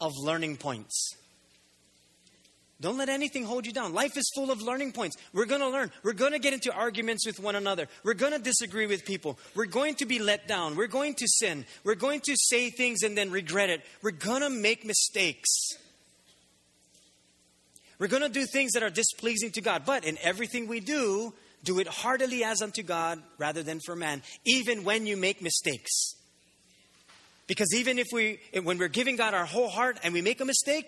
of 0.00 0.12
learning 0.16 0.56
points. 0.56 1.14
Don't 2.80 2.98
let 2.98 3.08
anything 3.08 3.44
hold 3.44 3.64
you 3.64 3.72
down. 3.72 3.94
Life 3.94 4.18
is 4.18 4.30
full 4.34 4.50
of 4.50 4.60
learning 4.60 4.92
points. 4.92 5.16
We're 5.32 5.46
going 5.46 5.62
to 5.62 5.68
learn. 5.68 5.90
We're 6.02 6.12
going 6.12 6.32
to 6.32 6.38
get 6.38 6.52
into 6.52 6.70
arguments 6.72 7.26
with 7.26 7.40
one 7.40 7.56
another. 7.56 7.88
We're 8.04 8.14
going 8.14 8.32
to 8.32 8.38
disagree 8.38 8.86
with 8.86 9.06
people. 9.06 9.38
We're 9.54 9.64
going 9.64 9.94
to 9.96 10.06
be 10.06 10.18
let 10.18 10.46
down. 10.46 10.76
We're 10.76 10.86
going 10.86 11.14
to 11.14 11.26
sin. 11.26 11.64
We're 11.84 11.94
going 11.94 12.20
to 12.20 12.36
say 12.36 12.68
things 12.68 13.02
and 13.02 13.16
then 13.16 13.30
regret 13.30 13.70
it. 13.70 13.82
We're 14.02 14.10
going 14.10 14.42
to 14.42 14.50
make 14.50 14.84
mistakes. 14.84 15.48
We're 17.98 18.08
going 18.08 18.22
to 18.22 18.28
do 18.28 18.44
things 18.44 18.72
that 18.72 18.82
are 18.82 18.90
displeasing 18.90 19.52
to 19.52 19.62
God. 19.62 19.84
But 19.86 20.04
in 20.04 20.18
everything 20.22 20.68
we 20.68 20.80
do, 20.80 21.32
do 21.64 21.78
it 21.78 21.88
heartily 21.88 22.44
as 22.44 22.60
unto 22.60 22.82
God 22.82 23.22
rather 23.38 23.62
than 23.62 23.80
for 23.80 23.96
man, 23.96 24.22
even 24.44 24.84
when 24.84 25.06
you 25.06 25.16
make 25.16 25.40
mistakes. 25.40 26.14
Because 27.46 27.74
even 27.74 27.98
if 27.98 28.08
we, 28.12 28.38
when 28.62 28.76
we're 28.76 28.88
giving 28.88 29.16
God 29.16 29.32
our 29.32 29.46
whole 29.46 29.68
heart 29.68 29.98
and 30.02 30.12
we 30.12 30.20
make 30.20 30.42
a 30.42 30.44
mistake, 30.44 30.86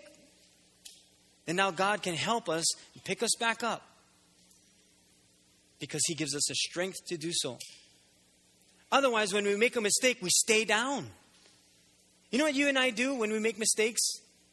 then 1.49 1.55
now 1.55 1.71
God 1.71 2.03
can 2.03 2.13
help 2.13 2.47
us 2.47 2.63
pick 3.05 3.23
us 3.23 3.31
back 3.39 3.63
up. 3.63 3.81
Because 5.79 6.03
He 6.05 6.13
gives 6.13 6.35
us 6.35 6.45
the 6.47 6.53
strength 6.53 6.97
to 7.07 7.17
do 7.17 7.31
so. 7.33 7.57
Otherwise, 8.91 9.33
when 9.33 9.45
we 9.45 9.55
make 9.55 9.75
a 9.75 9.81
mistake, 9.81 10.19
we 10.21 10.29
stay 10.29 10.63
down. 10.63 11.07
You 12.29 12.37
know 12.37 12.45
what 12.45 12.53
you 12.53 12.67
and 12.67 12.77
I 12.77 12.91
do 12.91 13.15
when 13.15 13.31
we 13.31 13.39
make 13.39 13.57
mistakes 13.57 13.99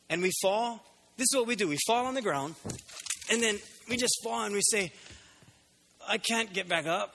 and 0.09 0.23
we 0.23 0.33
fall? 0.41 0.83
This 1.19 1.27
is 1.31 1.37
what 1.37 1.47
we 1.47 1.55
do 1.55 1.69
we 1.69 1.77
fall 1.87 2.07
on 2.07 2.15
the 2.15 2.23
ground, 2.23 2.55
and 3.31 3.43
then 3.43 3.59
we 3.91 3.99
just 3.99 4.19
fall 4.25 4.45
and 4.45 4.55
we 4.55 4.63
say, 4.63 4.91
I 6.09 6.17
can't 6.17 6.51
get 6.55 6.67
back 6.67 6.87
up 6.87 7.15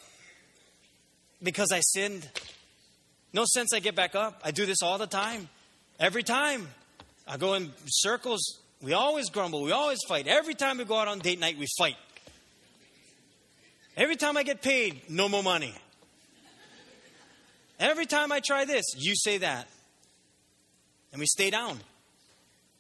because 1.41 1.71
I 1.71 1.79
sinned. 1.79 2.29
No 3.33 3.45
sense 3.45 3.73
I 3.73 3.79
get 3.79 3.95
back 3.95 4.13
up. 4.13 4.41
I 4.43 4.51
do 4.51 4.67
this 4.67 4.83
all 4.83 4.99
the 4.99 5.07
time. 5.07 5.49
Every 5.99 6.21
time. 6.21 6.67
I 7.27 7.37
go 7.37 7.53
in 7.53 7.71
circles. 7.87 8.60
We 8.81 8.93
always 8.93 9.29
grumble. 9.29 9.61
We 9.61 9.71
always 9.71 9.99
fight. 10.07 10.27
Every 10.27 10.55
time 10.55 10.79
we 10.79 10.85
go 10.85 10.97
out 10.97 11.07
on 11.07 11.19
date 11.19 11.39
night, 11.39 11.57
we 11.57 11.67
fight. 11.77 11.97
Every 13.95 14.15
time 14.15 14.37
I 14.37 14.43
get 14.43 14.61
paid, 14.61 15.09
no 15.09 15.29
more 15.29 15.43
money. 15.43 15.75
Every 17.79 18.05
time 18.05 18.31
I 18.31 18.39
try 18.39 18.65
this, 18.65 18.85
you 18.95 19.15
say 19.15 19.39
that. 19.39 19.67
And 21.11 21.19
we 21.19 21.25
stay 21.25 21.49
down 21.49 21.79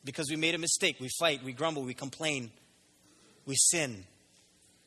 because 0.05 0.29
we 0.29 0.35
made 0.35 0.55
a 0.55 0.57
mistake. 0.57 0.97
We 0.99 1.09
fight, 1.19 1.43
we 1.43 1.53
grumble, 1.53 1.83
we 1.83 1.93
complain, 1.93 2.49
we 3.45 3.55
sin, 3.55 4.05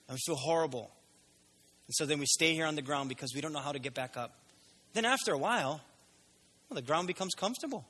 and 0.08 0.14
we 0.14 0.18
feel 0.24 0.36
horrible. 0.36 0.90
And 1.86 1.94
so 1.94 2.06
then 2.06 2.18
we 2.18 2.26
stay 2.26 2.54
here 2.54 2.66
on 2.66 2.74
the 2.74 2.82
ground 2.82 3.08
because 3.08 3.34
we 3.34 3.40
don't 3.40 3.52
know 3.52 3.60
how 3.60 3.72
to 3.72 3.78
get 3.78 3.94
back 3.94 4.16
up. 4.16 4.32
Then 4.94 5.04
after 5.04 5.32
a 5.32 5.38
while, 5.38 5.80
well, 6.68 6.76
the 6.76 6.82
ground 6.82 7.06
becomes 7.06 7.34
comfortable. 7.34 7.84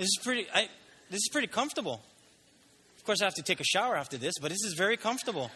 This 0.00 0.06
is 0.06 0.18
pretty. 0.24 0.46
I, 0.54 0.66
this 1.10 1.18
is 1.18 1.28
pretty 1.30 1.46
comfortable. 1.46 2.00
Of 2.96 3.04
course, 3.04 3.20
I 3.20 3.26
have 3.26 3.34
to 3.34 3.42
take 3.42 3.60
a 3.60 3.64
shower 3.64 3.98
after 3.98 4.16
this, 4.16 4.32
but 4.40 4.48
this 4.48 4.64
is 4.64 4.72
very 4.72 4.96
comfortable. 4.96 5.50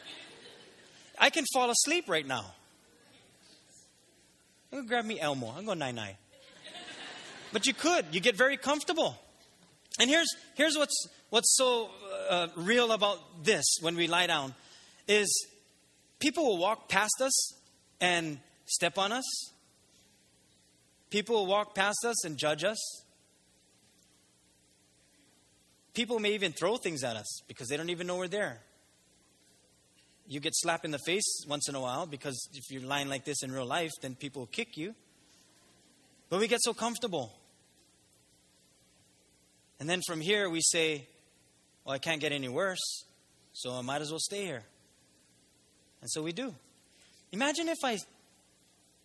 I 1.19 1.31
can 1.31 1.47
fall 1.55 1.71
asleep 1.71 2.05
right 2.09 2.27
now. 2.27 2.53
I'm 4.71 4.81
gonna 4.81 4.89
grab 4.89 5.07
me 5.07 5.19
Elmo. 5.19 5.55
I'm 5.57 5.65
going 5.65 5.79
nine 5.79 5.95
nine. 5.95 6.17
But 7.55 7.67
you 7.67 7.73
could. 7.73 8.05
You 8.13 8.21
get 8.21 8.37
very 8.37 8.59
comfortable. 8.59 9.19
And 9.99 10.11
here's 10.11 10.29
here's 10.57 10.77
what's 10.77 11.09
what's 11.31 11.57
so 11.57 11.89
uh, 12.29 12.49
real 12.55 12.93
about 12.93 13.45
this 13.45 13.65
when 13.81 13.97
we 13.97 14.09
lie 14.09 14.27
down 14.27 14.55
is 15.09 15.49
people 16.19 16.45
will 16.45 16.59
walk 16.59 16.91
past 16.91 17.23
us 17.23 17.55
and 17.99 18.39
step 18.67 18.99
on 18.99 19.11
us. 19.11 19.25
People 21.09 21.37
will 21.37 21.47
walk 21.47 21.75
past 21.75 22.05
us 22.05 22.27
and 22.27 22.37
judge 22.37 22.63
us. 22.63 23.04
People 25.95 26.19
may 26.19 26.33
even 26.33 26.53
throw 26.53 26.77
things 26.77 27.05
at 27.05 27.17
us 27.17 27.43
because 27.47 27.69
they 27.69 27.77
don't 27.77 27.91
even 27.91 28.07
know 28.07 28.17
we're 28.17 28.29
there. 28.29 28.59
You 30.27 30.41
get 30.41 30.55
slapped 30.55 30.85
in 30.85 30.91
the 30.91 30.99
face 30.99 31.45
once 31.49 31.69
in 31.69 31.75
a 31.75 31.81
while 31.81 32.07
because 32.07 32.49
if 32.55 32.65
you're 32.71 32.83
lying 32.83 33.09
like 33.09 33.25
this 33.25 33.43
in 33.43 33.53
real 33.53 33.67
life, 33.67 33.93
then 34.03 34.15
people 34.15 34.43
will 34.43 34.47
kick 34.47 34.77
you. 34.77 34.95
But 36.31 36.41
we 36.41 36.49
get 36.49 36.61
so 36.63 36.75
comfortable. 36.75 37.33
And 39.79 39.89
then 39.89 40.01
from 40.07 40.21
here 40.21 40.49
we 40.51 40.61
say, 40.63 41.07
well, 41.85 41.95
I 41.95 41.99
can't 41.99 42.21
get 42.21 42.33
any 42.33 42.49
worse, 42.49 43.05
so 43.53 43.75
I 43.75 43.83
might 43.83 44.01
as 44.01 44.11
well 44.11 44.21
stay 44.21 44.45
here. 44.45 44.63
And 46.01 46.11
so 46.11 46.23
we 46.23 46.33
do. 46.33 46.55
Imagine 47.33 47.69
if 47.69 47.79
I 47.85 47.99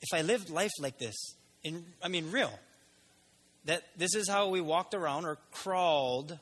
if 0.01 0.13
I 0.13 0.21
lived 0.21 0.49
life 0.49 0.71
like 0.79 0.97
this. 0.97 1.15
In 1.63 1.85
I 2.01 2.07
mean 2.07 2.31
real. 2.31 2.57
That 3.65 3.83
this 3.97 4.15
is 4.15 4.29
how 4.29 4.49
we 4.49 4.61
walked 4.61 4.93
around 4.93 5.25
or 5.25 5.37
crawled 5.51 6.37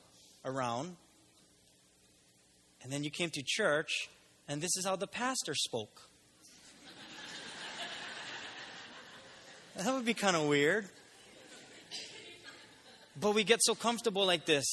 around. 0.48 0.96
And 2.82 2.92
then 2.92 3.04
you 3.04 3.12
came 3.12 3.30
to 3.32 3.44
church 3.46 4.10
and 4.48 4.62
this 4.62 4.78
is 4.78 4.86
how 4.86 4.96
the 4.96 5.08
pastor 5.08 5.54
spoke. 5.54 6.10
that 9.76 9.94
would 9.94 10.06
be 10.06 10.14
kind 10.14 10.38
of 10.38 10.48
weird. 10.48 10.88
But 13.20 13.36
we 13.36 13.44
get 13.44 13.62
so 13.62 13.76
comfortable 13.76 14.26
like 14.26 14.46
this. 14.46 14.66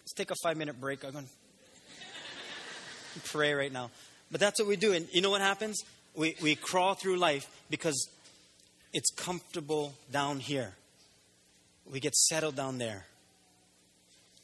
Let's 0.00 0.14
take 0.14 0.30
a 0.30 0.36
five 0.42 0.56
minute 0.56 0.80
break. 0.80 1.04
I'm 1.04 1.12
going 1.12 1.26
to 1.26 3.20
pray 3.28 3.52
right 3.52 3.72
now. 3.72 3.90
But 4.30 4.40
that's 4.40 4.60
what 4.60 4.68
we 4.68 4.76
do. 4.76 4.92
And 4.92 5.08
you 5.12 5.20
know 5.20 5.30
what 5.30 5.40
happens? 5.40 5.82
We, 6.14 6.36
we 6.40 6.54
crawl 6.54 6.94
through 6.94 7.16
life 7.16 7.48
because 7.68 8.08
it's 8.92 9.10
comfortable 9.10 9.94
down 10.10 10.40
here. 10.40 10.74
We 11.90 12.00
get 12.00 12.14
settled 12.14 12.56
down 12.56 12.78
there. 12.78 13.06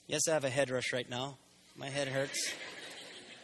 Yes, 0.07 0.29
I 0.29 0.35
have 0.35 0.45
a 0.45 0.51
head 0.51 0.71
rush 0.71 0.93
right 0.93 1.09
now. 1.09 1.37
My 1.77 1.89
head 1.89 2.09
hurts. 2.09 2.53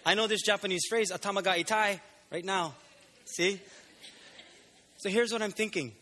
I 0.07 0.15
know 0.15 0.27
this 0.27 0.43
Japanese 0.43 0.83
phrase, 0.89 1.11
atama 1.11 1.43
ga 1.43 1.55
itai, 1.55 2.01
right 2.31 2.45
now. 2.45 2.75
See? 3.25 3.61
So 4.99 5.09
here's 5.09 5.33
what 5.33 5.43
I'm 5.43 5.53
thinking 5.53 5.93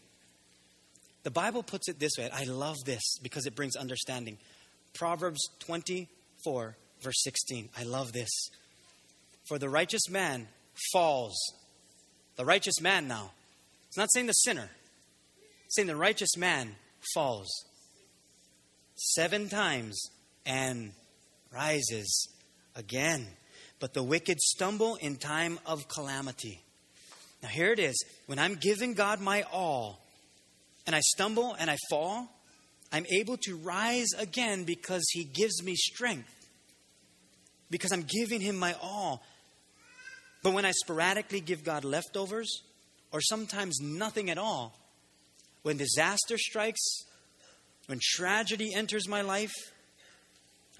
the 1.23 1.31
Bible 1.31 1.63
puts 1.63 1.89
it 1.89 1.99
this 1.99 2.13
way. 2.19 2.31
I 2.33 2.45
love 2.45 2.77
this 2.85 3.19
because 3.23 3.47
it 3.47 3.55
brings 3.55 3.77
understanding. 3.77 4.39
Proverbs 4.95 5.41
24, 5.61 6.77
verse 7.03 7.23
16. 7.23 7.69
I 7.79 7.83
love 7.83 8.13
this. 8.13 8.31
For 9.49 9.59
the 9.59 9.69
righteous 9.69 10.09
man 10.09 10.49
falls. 10.93 11.37
The 12.37 12.45
righteous 12.45 12.81
man 12.81 13.07
now. 13.09 13.33
It's 13.89 13.97
not 13.97 14.11
saying 14.13 14.27
the 14.27 14.33
sinner, 14.33 14.71
it's 15.67 15.77
saying 15.77 15.89
the 15.89 15.97
righteous 15.97 16.37
man 16.37 16.77
falls 17.15 17.49
seven 18.95 19.49
times 19.49 20.01
and 20.47 20.93
rises 21.53 22.29
again. 22.75 23.27
But 23.79 23.95
the 23.95 24.03
wicked 24.03 24.41
stumble 24.41 24.97
in 24.97 25.17
time 25.17 25.59
of 25.67 25.89
calamity. 25.89 26.63
Now, 27.43 27.49
here 27.49 27.73
it 27.73 27.79
is. 27.79 28.03
When 28.27 28.39
I'm 28.39 28.57
giving 28.57 28.95
God 28.95 29.21
my 29.21 29.45
all, 29.53 30.05
and 30.87 30.95
I 30.95 31.01
stumble 31.01 31.55
and 31.59 31.71
I 31.71 31.77
fall, 31.89 32.29
I'm 32.93 33.07
able 33.13 33.37
to 33.39 33.57
rise 33.57 34.09
again 34.19 34.65
because 34.65 35.05
He 35.13 35.25
gives 35.25 35.63
me 35.63 35.75
strength. 35.77 36.29
Because 37.71 37.93
I'm 37.93 38.03
giving 38.03 38.41
Him 38.41 38.59
my 38.59 38.75
all. 38.83 39.23
But 40.43 40.53
when 40.53 40.65
I 40.65 40.73
sporadically 40.73 41.41
give 41.41 41.65
God 41.65 41.85
leftovers, 41.85 42.63
or 43.13 43.21
sometimes 43.21 43.79
nothing 43.81 44.31
at 44.31 44.39
all, 44.39 44.77
when 45.63 45.77
disaster 45.77 46.39
strikes, 46.39 47.05
when 47.87 47.99
tragedy 48.03 48.75
enters 48.75 49.07
my 49.07 49.21
life, 49.21 49.53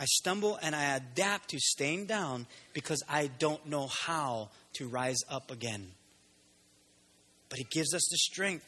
I 0.01 0.07
stumble 0.07 0.59
and 0.63 0.75
I 0.75 0.97
adapt 0.97 1.51
to 1.51 1.59
staying 1.61 2.07
down 2.07 2.47
because 2.73 3.03
I 3.07 3.27
don't 3.39 3.67
know 3.67 3.87
how 3.87 4.49
to 4.75 4.89
rise 4.89 5.19
up 5.29 5.51
again. 5.51 5.93
But 7.51 7.59
He 7.59 7.67
gives 7.71 7.93
us 7.93 8.09
the 8.11 8.17
strength. 8.17 8.65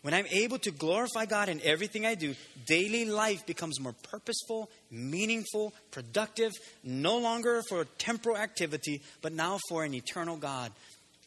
when 0.00 0.14
I'm 0.14 0.26
able 0.30 0.58
to 0.60 0.70
glorify 0.70 1.26
God 1.26 1.50
in 1.50 1.60
everything 1.62 2.06
I 2.06 2.14
do, 2.14 2.34
daily 2.66 3.04
life 3.04 3.44
becomes 3.44 3.78
more 3.78 3.94
purposeful, 4.10 4.70
meaningful, 4.90 5.74
productive, 5.90 6.52
no 6.82 7.18
longer 7.18 7.60
for 7.68 7.82
a 7.82 7.84
temporal 7.98 8.38
activity, 8.38 9.02
but 9.20 9.34
now 9.34 9.58
for 9.68 9.84
an 9.84 9.92
eternal 9.92 10.38
God. 10.38 10.72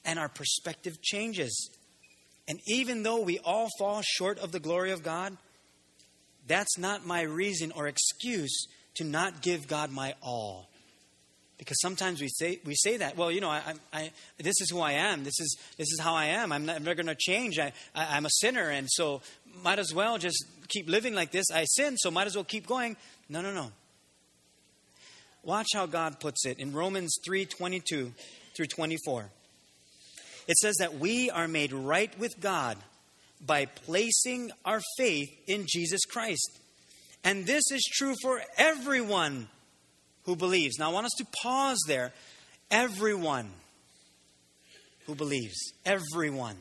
And 0.06 0.18
our 0.18 0.28
perspective 0.28 1.00
changes. 1.04 1.70
And 2.48 2.60
even 2.66 3.04
though 3.04 3.22
we 3.22 3.38
all 3.46 3.68
fall 3.78 4.02
short 4.02 4.40
of 4.40 4.52
the 4.52 4.60
glory 4.60 4.90
of 4.90 5.04
God, 5.04 5.38
that's 6.48 6.80
not 6.80 7.06
my 7.06 7.22
reason 7.22 7.72
or 7.76 7.88
excuse 7.88 8.68
to 8.96 9.04
not 9.04 9.42
give 9.42 9.68
God 9.68 9.92
my 9.92 10.16
all. 10.22 10.70
Because 11.58 11.80
sometimes 11.82 12.20
we 12.20 12.28
say 12.28 12.60
we 12.66 12.76
say 12.76 12.98
that. 12.98 13.16
Well, 13.16 13.32
you 13.32 13.40
know, 13.40 13.50
I, 13.50 13.74
I, 13.94 14.12
this 14.38 14.60
is 14.60 14.70
who 14.70 14.82
I 14.82 14.94
am. 14.94 15.24
This 15.24 15.40
is 15.40 15.56
this 15.78 15.88
is 15.92 16.00
how 16.00 16.14
I 16.14 16.26
am. 16.26 16.52
I'm 16.52 16.66
never 16.66 16.94
going 16.96 17.08
to 17.08 17.16
change. 17.16 17.58
I, 17.58 17.72
I, 17.96 18.18
I'm 18.18 18.26
a 18.26 18.30
sinner, 18.30 18.70
and 18.70 18.88
so 18.90 19.22
might 19.64 19.80
as 19.80 19.94
well 19.94 20.18
just 20.18 20.44
keep 20.68 20.90
living 20.90 21.14
like 21.14 21.32
this. 21.32 21.46
I 21.54 21.64
sin, 21.66 21.96
so 21.98 22.12
might 22.12 22.28
as 22.28 22.36
well 22.36 22.44
keep 22.44 22.68
going. 22.68 22.98
No, 23.30 23.42
no, 23.42 23.54
no. 23.54 23.72
Watch 25.44 25.68
how 25.74 25.86
God 25.86 26.20
puts 26.20 26.46
it 26.46 26.60
in 26.60 26.74
Romans 26.74 27.18
three 27.24 27.46
twenty 27.46 27.80
two 27.80 28.14
through 28.58 28.68
twenty 28.68 28.98
four. 29.06 29.30
It 30.48 30.58
says 30.58 30.76
that 30.80 31.00
we 31.00 31.30
are 31.30 31.48
made 31.48 31.72
right 31.72 32.18
with 32.20 32.42
God 32.42 32.78
by 33.46 33.68
placing 33.68 34.52
our 34.66 34.82
faith 34.98 35.30
in 35.48 35.66
Jesus 35.68 36.04
Christ. 36.04 36.60
And 37.24 37.46
this 37.46 37.64
is 37.72 37.84
true 37.84 38.16
for 38.22 38.42
everyone 38.58 39.48
who 40.24 40.36
believes. 40.36 40.78
Now, 40.78 40.90
I 40.90 40.94
want 40.94 41.06
us 41.06 41.14
to 41.18 41.26
pause 41.42 41.80
there. 41.88 42.12
Everyone 42.70 43.50
who 45.06 45.16
believes. 45.16 45.74
Everyone. 45.86 46.56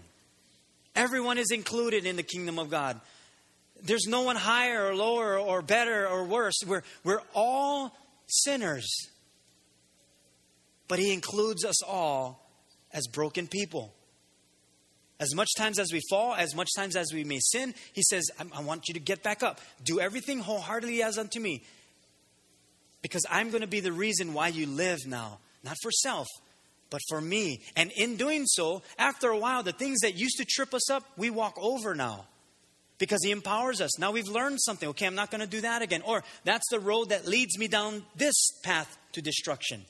Everyone 0.95 1.39
is 1.39 1.51
included 1.51 2.07
in 2.07 2.17
the 2.17 2.23
kingdom 2.23 2.59
of 2.59 2.71
God. 2.71 3.01
There's 3.83 4.07
no 4.07 4.23
one 4.23 4.37
higher 4.37 4.87
or 4.87 4.95
lower 4.95 5.39
or 5.39 5.63
better 5.63 6.07
or 6.07 6.25
worse. 6.25 6.55
We're, 6.67 6.83
we're 7.03 7.23
all 7.35 7.97
sinners. 8.27 8.89
But 10.87 10.99
He 10.99 11.13
includes 11.13 11.65
us 11.65 11.83
all 11.83 12.49
as 12.93 13.07
broken 13.09 13.47
people. 13.49 13.93
As 15.23 15.37
much 15.37 15.55
times 15.57 15.79
as 15.79 15.93
we 15.93 16.01
fall, 16.11 16.35
as 16.35 16.53
much 16.53 16.71
times 16.75 16.97
as 16.97 17.13
we 17.13 17.23
may 17.23 17.39
sin, 17.39 17.75
He 17.93 18.03
says, 18.03 18.29
I, 18.41 18.61
want 18.61 18.89
you 18.89 18.95
to 18.95 19.01
get 19.01 19.23
back 19.23 19.45
up. 19.45 19.61
Do 19.85 20.01
everything 20.01 20.41
wholeheartedly 20.41 21.01
as 21.01 21.17
unto 21.17 21.39
me 21.39 21.63
because 23.03 23.25
I'm 23.31 23.51
going 23.51 23.61
to 23.61 23.69
be 23.69 23.79
the 23.79 23.93
reason 23.93 24.35
why 24.35 24.49
you 24.49 24.67
live 24.67 24.99
now, 25.07 25.39
not 25.63 25.77
for 25.81 25.93
self, 25.93 26.27
but 26.91 27.01
for 27.09 27.21
me. 27.21 27.63
And 27.77 27.93
in 27.93 28.17
doing 28.17 28.47
so, 28.47 28.83
after 28.99 29.29
a 29.29 29.39
while, 29.39 29.63
the 29.63 29.71
things 29.71 30.01
that 30.01 30.17
used 30.17 30.39
to 30.39 30.45
trip 30.45 30.75
us 30.75 30.91
up, 30.91 31.05
we 31.17 31.31
walk 31.31 31.55
over 31.57 31.95
now 31.95 32.25
because 32.99 33.23
He 33.23 33.31
empowers 33.31 33.81
us. 33.81 34.01
Now 34.01 34.11
we've 34.11 34.27
learned 34.27 34.61
something. 34.61 34.89
Okay, 34.89 35.07
I'm 35.07 35.15
not 35.15 35.31
going 35.31 35.41
to 35.41 35.47
do 35.47 35.61
that 35.61 35.83
again. 35.83 36.03
Or 36.05 36.25
that's 36.43 36.69
the 36.69 36.81
road 36.81 37.11
that 37.11 37.29
leads 37.29 37.57
me 37.61 37.69
down 37.69 38.03
this 38.17 38.35
path 38.65 38.99
to 39.13 39.23
destruction. 39.23 39.85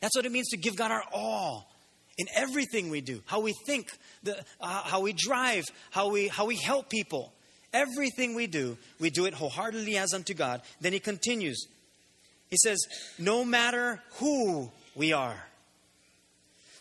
That's 0.00 0.16
what 0.16 0.26
it 0.26 0.32
means 0.32 0.48
to 0.48 0.56
give 0.56 0.74
God 0.74 0.90
our 0.90 1.04
all 1.12 1.70
in 2.18 2.26
everything 2.34 2.90
we 2.90 3.00
do 3.00 3.22
how 3.26 3.40
we 3.40 3.52
think, 3.66 3.90
the, 4.22 4.36
uh, 4.60 4.82
how 4.82 5.00
we 5.00 5.12
drive, 5.12 5.64
how 5.90 6.08
we, 6.08 6.28
how 6.28 6.46
we 6.46 6.56
help 6.56 6.88
people. 6.88 7.32
Everything 7.72 8.34
we 8.34 8.46
do, 8.46 8.78
we 8.98 9.10
do 9.10 9.26
it 9.26 9.34
wholeheartedly 9.34 9.98
as 9.98 10.14
unto 10.14 10.32
God. 10.32 10.62
Then 10.80 10.92
He 10.92 11.00
continues. 11.00 11.66
He 12.48 12.56
says, 12.56 12.78
no 13.18 13.44
matter 13.44 14.00
who 14.14 14.70
we 14.94 15.12
are. 15.12 15.36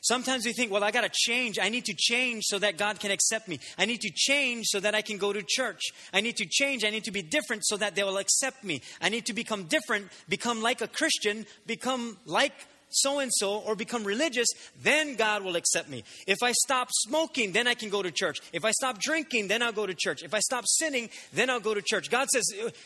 Sometimes 0.01 0.45
we 0.45 0.53
think, 0.53 0.71
well, 0.71 0.83
I 0.83 0.91
got 0.91 1.01
to 1.01 1.09
change. 1.11 1.57
I 1.59 1.69
need 1.69 1.85
to 1.85 1.95
change 1.97 2.43
so 2.45 2.59
that 2.59 2.77
God 2.77 2.99
can 2.99 3.09
accept 3.09 3.47
me. 3.47 3.59
I 3.75 3.85
need 3.85 4.01
to 4.01 4.11
change 4.13 4.67
so 4.67 4.79
that 4.79 4.93
I 4.93 5.01
can 5.01 5.17
go 5.17 5.33
to 5.33 5.41
church. 5.41 5.81
I 6.13 6.21
need 6.21 6.37
to 6.37 6.45
change. 6.45 6.85
I 6.85 6.91
need 6.91 7.05
to 7.05 7.11
be 7.11 7.23
different 7.23 7.65
so 7.65 7.75
that 7.77 7.95
they 7.95 8.03
will 8.03 8.17
accept 8.17 8.63
me. 8.63 8.83
I 9.01 9.09
need 9.09 9.25
to 9.25 9.33
become 9.33 9.63
different, 9.63 10.09
become 10.29 10.61
like 10.61 10.81
a 10.81 10.87
Christian, 10.87 11.47
become 11.65 12.19
like 12.27 12.53
so 12.95 13.19
and 13.19 13.31
so, 13.33 13.59
or 13.59 13.75
become 13.75 14.03
religious. 14.03 14.47
Then 14.81 15.15
God 15.15 15.43
will 15.43 15.55
accept 15.55 15.89
me. 15.89 16.03
If 16.27 16.41
I 16.41 16.51
stop 16.51 16.89
smoking, 16.91 17.51
then 17.51 17.67
I 17.67 17.73
can 17.73 17.89
go 17.89 18.01
to 18.01 18.11
church. 18.11 18.39
If 18.53 18.65
I 18.65 18.71
stop 18.71 18.99
drinking, 18.99 19.47
then 19.47 19.61
I'll 19.61 19.71
go 19.71 19.85
to 19.85 19.93
church. 19.93 20.23
If 20.23 20.33
I 20.33 20.39
stop 20.39 20.65
sinning, 20.67 21.09
then 21.33 21.49
I'll 21.49 21.59
go 21.59 21.73
to 21.73 21.81
church. 21.81 22.09
God 22.09 22.27
says, 22.29 22.45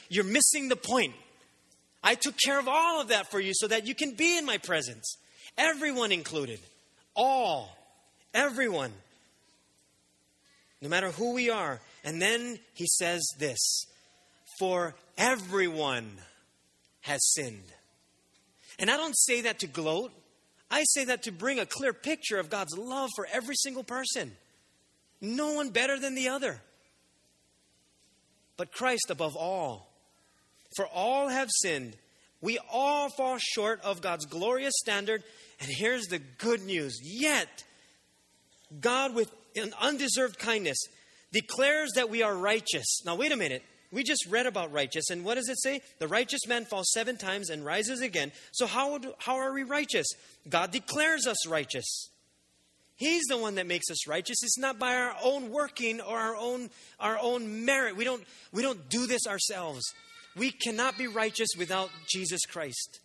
You're 0.09 0.23
missing 0.23 0.69
the 0.69 0.75
point. 0.75 1.13
I 2.03 2.15
took 2.15 2.35
care 2.43 2.59
of 2.59 2.67
all 2.67 3.01
of 3.01 3.09
that 3.09 3.29
for 3.29 3.39
you 3.39 3.51
so 3.53 3.67
that 3.67 3.85
you 3.85 3.93
can 3.93 4.13
be 4.13 4.37
in 4.37 4.45
my 4.45 4.57
presence. 4.57 5.17
Everyone 5.57 6.11
included. 6.11 6.59
All. 7.15 7.75
Everyone. 8.33 8.93
No 10.81 10.89
matter 10.89 11.11
who 11.11 11.33
we 11.33 11.49
are. 11.49 11.81
And 12.03 12.21
then 12.21 12.59
he 12.73 12.87
says 12.87 13.21
this 13.37 13.85
For 14.59 14.95
everyone 15.17 16.09
has 17.01 17.19
sinned. 17.33 17.63
And 18.79 18.89
I 18.89 18.97
don't 18.97 19.17
say 19.17 19.41
that 19.41 19.59
to 19.59 19.67
gloat. 19.67 20.11
I 20.71 20.83
say 20.85 21.05
that 21.05 21.23
to 21.23 21.31
bring 21.31 21.59
a 21.59 21.65
clear 21.65 21.93
picture 21.93 22.39
of 22.39 22.49
God's 22.49 22.77
love 22.77 23.09
for 23.15 23.27
every 23.31 23.55
single 23.55 23.83
person. 23.83 24.31
No 25.19 25.53
one 25.53 25.69
better 25.69 25.99
than 25.99 26.15
the 26.15 26.29
other. 26.29 26.61
But 28.55 28.71
Christ 28.71 29.09
above 29.09 29.35
all. 29.35 29.91
For 30.75 30.87
all 30.87 31.27
have 31.27 31.49
sinned. 31.51 31.95
We 32.41 32.57
all 32.71 33.09
fall 33.09 33.37
short 33.37 33.81
of 33.81 34.01
God's 34.01 34.25
glorious 34.25 34.73
standard. 34.77 35.23
And 35.59 35.69
here's 35.69 36.07
the 36.07 36.19
good 36.19 36.61
news. 36.61 36.99
Yet, 37.03 37.63
God, 38.79 39.13
with 39.13 39.33
an 39.55 39.73
undeserved 39.81 40.39
kindness, 40.39 40.77
declares 41.33 41.91
that 41.95 42.09
we 42.09 42.23
are 42.23 42.35
righteous. 42.35 43.01
Now, 43.05 43.15
wait 43.15 43.31
a 43.31 43.37
minute. 43.37 43.63
We 43.91 44.03
just 44.03 44.27
read 44.29 44.45
about 44.45 44.71
righteous, 44.71 45.09
and 45.09 45.25
what 45.25 45.35
does 45.35 45.49
it 45.49 45.59
say? 45.59 45.81
The 45.97 46.07
righteous 46.07 46.45
man 46.47 46.65
falls 46.65 46.91
seven 46.91 47.17
times 47.17 47.49
and 47.49 47.65
rises 47.65 48.01
again. 48.01 48.31
So, 48.51 48.67
how, 48.67 48.91
would, 48.91 49.07
how 49.17 49.35
are 49.35 49.51
we 49.51 49.63
righteous? 49.63 50.07
God 50.47 50.71
declares 50.71 51.25
us 51.25 51.47
righteous. 51.47 52.09
He's 52.95 53.25
the 53.27 53.37
one 53.37 53.55
that 53.55 53.65
makes 53.65 53.89
us 53.89 54.07
righteous. 54.07 54.43
It's 54.43 54.59
not 54.59 54.77
by 54.77 54.93
our 54.93 55.15
own 55.23 55.51
working 55.51 56.01
or 56.01 56.19
our 56.19 56.35
own, 56.35 56.69
our 56.99 57.17
own 57.19 57.65
merit. 57.65 57.95
We 57.95 58.03
don't, 58.03 58.23
we 58.51 58.61
don't 58.61 58.89
do 58.89 59.07
this 59.07 59.25
ourselves. 59.25 59.83
We 60.35 60.51
cannot 60.51 60.97
be 60.97 61.07
righteous 61.07 61.49
without 61.57 61.89
Jesus 62.07 62.45
Christ. 62.45 62.99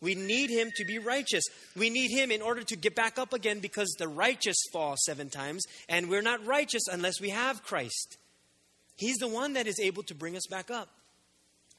We 0.00 0.14
need 0.14 0.50
him 0.50 0.70
to 0.76 0.84
be 0.84 0.98
righteous. 0.98 1.44
We 1.76 1.90
need 1.90 2.10
him 2.10 2.30
in 2.30 2.40
order 2.40 2.62
to 2.62 2.76
get 2.76 2.94
back 2.94 3.18
up 3.18 3.32
again 3.32 3.58
because 3.58 3.94
the 3.98 4.08
righteous 4.08 4.56
fall 4.72 4.94
seven 4.96 5.28
times, 5.28 5.64
and 5.88 6.08
we're 6.08 6.22
not 6.22 6.46
righteous 6.46 6.84
unless 6.90 7.20
we 7.20 7.30
have 7.30 7.62
Christ. 7.62 8.16
He's 9.00 9.16
the 9.16 9.28
one 9.28 9.54
that 9.54 9.66
is 9.66 9.80
able 9.80 10.02
to 10.04 10.14
bring 10.14 10.36
us 10.36 10.46
back 10.46 10.70
up. 10.70 10.90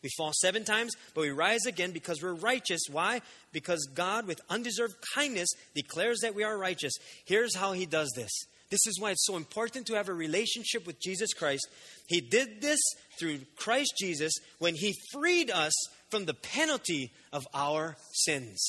We 0.01 0.09
fall 0.17 0.31
seven 0.33 0.63
times, 0.63 0.95
but 1.13 1.21
we 1.21 1.29
rise 1.29 1.67
again 1.67 1.91
because 1.91 2.23
we're 2.23 2.33
righteous. 2.33 2.81
Why? 2.89 3.21
Because 3.51 3.87
God, 3.93 4.25
with 4.25 4.41
undeserved 4.49 4.95
kindness, 5.13 5.47
declares 5.75 6.21
that 6.23 6.33
we 6.33 6.43
are 6.43 6.57
righteous. 6.57 6.93
Here's 7.25 7.55
how 7.55 7.73
He 7.73 7.85
does 7.85 8.11
this 8.15 8.31
this 8.71 8.87
is 8.87 8.99
why 8.99 9.11
it's 9.11 9.27
so 9.27 9.35
important 9.35 9.85
to 9.87 9.93
have 9.95 10.09
a 10.09 10.13
relationship 10.13 10.87
with 10.87 10.99
Jesus 10.99 11.33
Christ. 11.33 11.67
He 12.07 12.21
did 12.21 12.61
this 12.61 12.79
through 13.19 13.41
Christ 13.55 13.93
Jesus 13.99 14.33
when 14.57 14.73
He 14.73 14.95
freed 15.11 15.51
us 15.51 15.73
from 16.09 16.25
the 16.25 16.33
penalty 16.33 17.11
of 17.31 17.45
our 17.53 17.97
sins. 18.13 18.65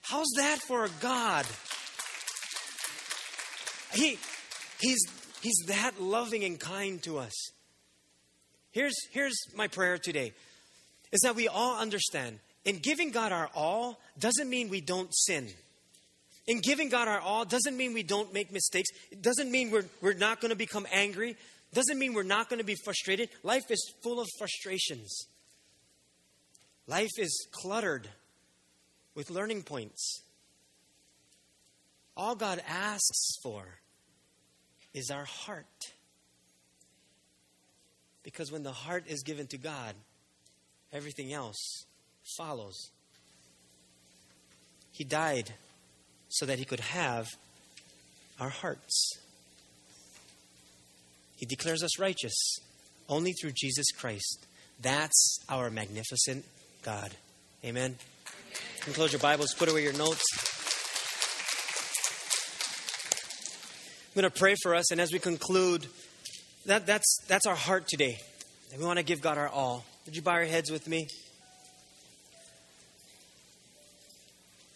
How's 0.00 0.32
that 0.36 0.60
for 0.66 0.84
a 0.86 0.90
God? 1.00 1.44
He, 3.92 4.18
he's, 4.80 5.04
he's 5.44 5.62
that 5.66 6.00
loving 6.00 6.42
and 6.44 6.58
kind 6.58 7.02
to 7.04 7.18
us. 7.18 7.50
Here's, 8.72 8.96
here's 9.12 9.36
my 9.54 9.68
prayer 9.68 9.98
today 9.98 10.32
is 11.12 11.20
that 11.20 11.36
we 11.36 11.46
all 11.46 11.78
understand 11.78 12.40
in 12.64 12.78
giving 12.78 13.12
God 13.12 13.30
our 13.30 13.48
all 13.54 14.00
doesn't 14.18 14.50
mean 14.50 14.68
we 14.68 14.80
don't 14.80 15.14
sin. 15.14 15.48
In 16.46 16.60
giving 16.60 16.88
God 16.88 17.08
our 17.08 17.20
all 17.20 17.44
doesn't 17.44 17.76
mean 17.76 17.94
we 17.94 18.02
don't 18.02 18.32
make 18.34 18.52
mistakes. 18.52 18.90
It 19.10 19.22
doesn't 19.22 19.50
mean 19.50 19.70
we're, 19.70 19.84
we're 20.00 20.14
not 20.14 20.40
going 20.40 20.50
to 20.50 20.56
become 20.56 20.86
angry. 20.92 21.30
It 21.30 21.74
Doesn't 21.74 21.98
mean 21.98 22.14
we're 22.14 22.22
not 22.22 22.48
going 22.48 22.58
to 22.58 22.64
be 22.64 22.76
frustrated. 22.84 23.28
Life 23.42 23.70
is 23.70 23.92
full 24.02 24.20
of 24.20 24.26
frustrations. 24.38 25.26
Life 26.86 27.12
is 27.18 27.46
cluttered 27.50 28.08
with 29.14 29.30
learning 29.30 29.62
points. 29.62 30.22
All 32.16 32.34
God 32.34 32.62
asks 32.68 33.36
for 33.42 33.78
is 34.94 35.10
our 35.10 35.24
heart. 35.24 35.92
Because 38.22 38.50
when 38.50 38.62
the 38.62 38.72
heart 38.72 39.04
is 39.06 39.22
given 39.22 39.46
to 39.48 39.58
God, 39.58 39.94
everything 40.92 41.32
else 41.32 41.84
follows. 42.36 42.90
He 44.92 45.04
died 45.04 45.52
so 46.28 46.46
that 46.46 46.58
he 46.58 46.64
could 46.64 46.80
have 46.80 47.28
our 48.40 48.48
hearts. 48.48 49.18
He 51.36 51.46
declares 51.46 51.82
us 51.82 51.98
righteous 51.98 52.56
only 53.08 53.32
through 53.32 53.52
Jesus 53.54 53.86
Christ. 53.92 54.46
That's 54.80 55.38
our 55.48 55.70
magnificent 55.70 56.44
God. 56.82 57.10
Amen. 57.64 57.96
Close 58.92 59.12
your 59.12 59.20
Bibles, 59.20 59.54
put 59.54 59.68
away 59.70 59.82
your 59.82 59.92
notes. 59.94 60.53
I'm 64.14 64.20
going 64.20 64.30
to 64.30 64.38
pray 64.38 64.54
for 64.62 64.76
us, 64.76 64.92
and 64.92 65.00
as 65.00 65.12
we 65.12 65.18
conclude, 65.18 65.88
that, 66.66 66.86
that's, 66.86 67.18
that's 67.26 67.46
our 67.46 67.56
heart 67.56 67.88
today. 67.88 68.20
And 68.70 68.80
we 68.80 68.86
want 68.86 69.00
to 69.00 69.04
give 69.04 69.20
God 69.20 69.38
our 69.38 69.48
all. 69.48 69.84
Would 70.06 70.14
you 70.14 70.22
bow 70.22 70.36
your 70.36 70.44
heads 70.44 70.70
with 70.70 70.86
me? 70.86 71.08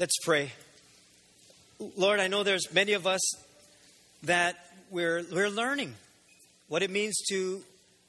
Let's 0.01 0.15
pray. 0.25 0.51
Lord, 1.97 2.19
I 2.19 2.27
know 2.27 2.43
there's 2.43 2.75
many 2.75 2.95
of 2.95 3.07
us 3.07 3.21
that 4.25 4.57
we're, 4.91 5.23
we're 5.33 5.51
learning 5.51 5.95
what 6.67 6.83
it 6.83 6.91
means 6.91 7.17
to, 7.29 7.63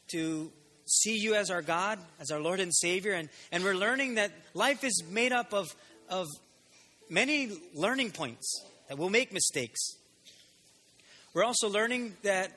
to 0.07 0.51
see 0.87 1.15
you 1.15 1.35
as 1.35 1.51
our 1.51 1.61
God, 1.61 1.99
as 2.19 2.31
our 2.31 2.39
Lord 2.39 2.59
and 2.59 2.73
Savior, 2.73 3.11
and, 3.11 3.29
and 3.51 3.63
we're 3.63 3.75
learning 3.75 4.15
that 4.15 4.31
life 4.55 4.83
is 4.83 5.03
made 5.11 5.31
up 5.31 5.53
of, 5.53 5.67
of 6.09 6.25
many 7.07 7.51
learning 7.75 8.09
points, 8.09 8.63
that 8.87 8.97
we'll 8.97 9.09
make 9.09 9.31
mistakes. 9.31 9.79
We're 11.33 11.43
also 11.43 11.69
learning 11.69 12.15
that, 12.23 12.51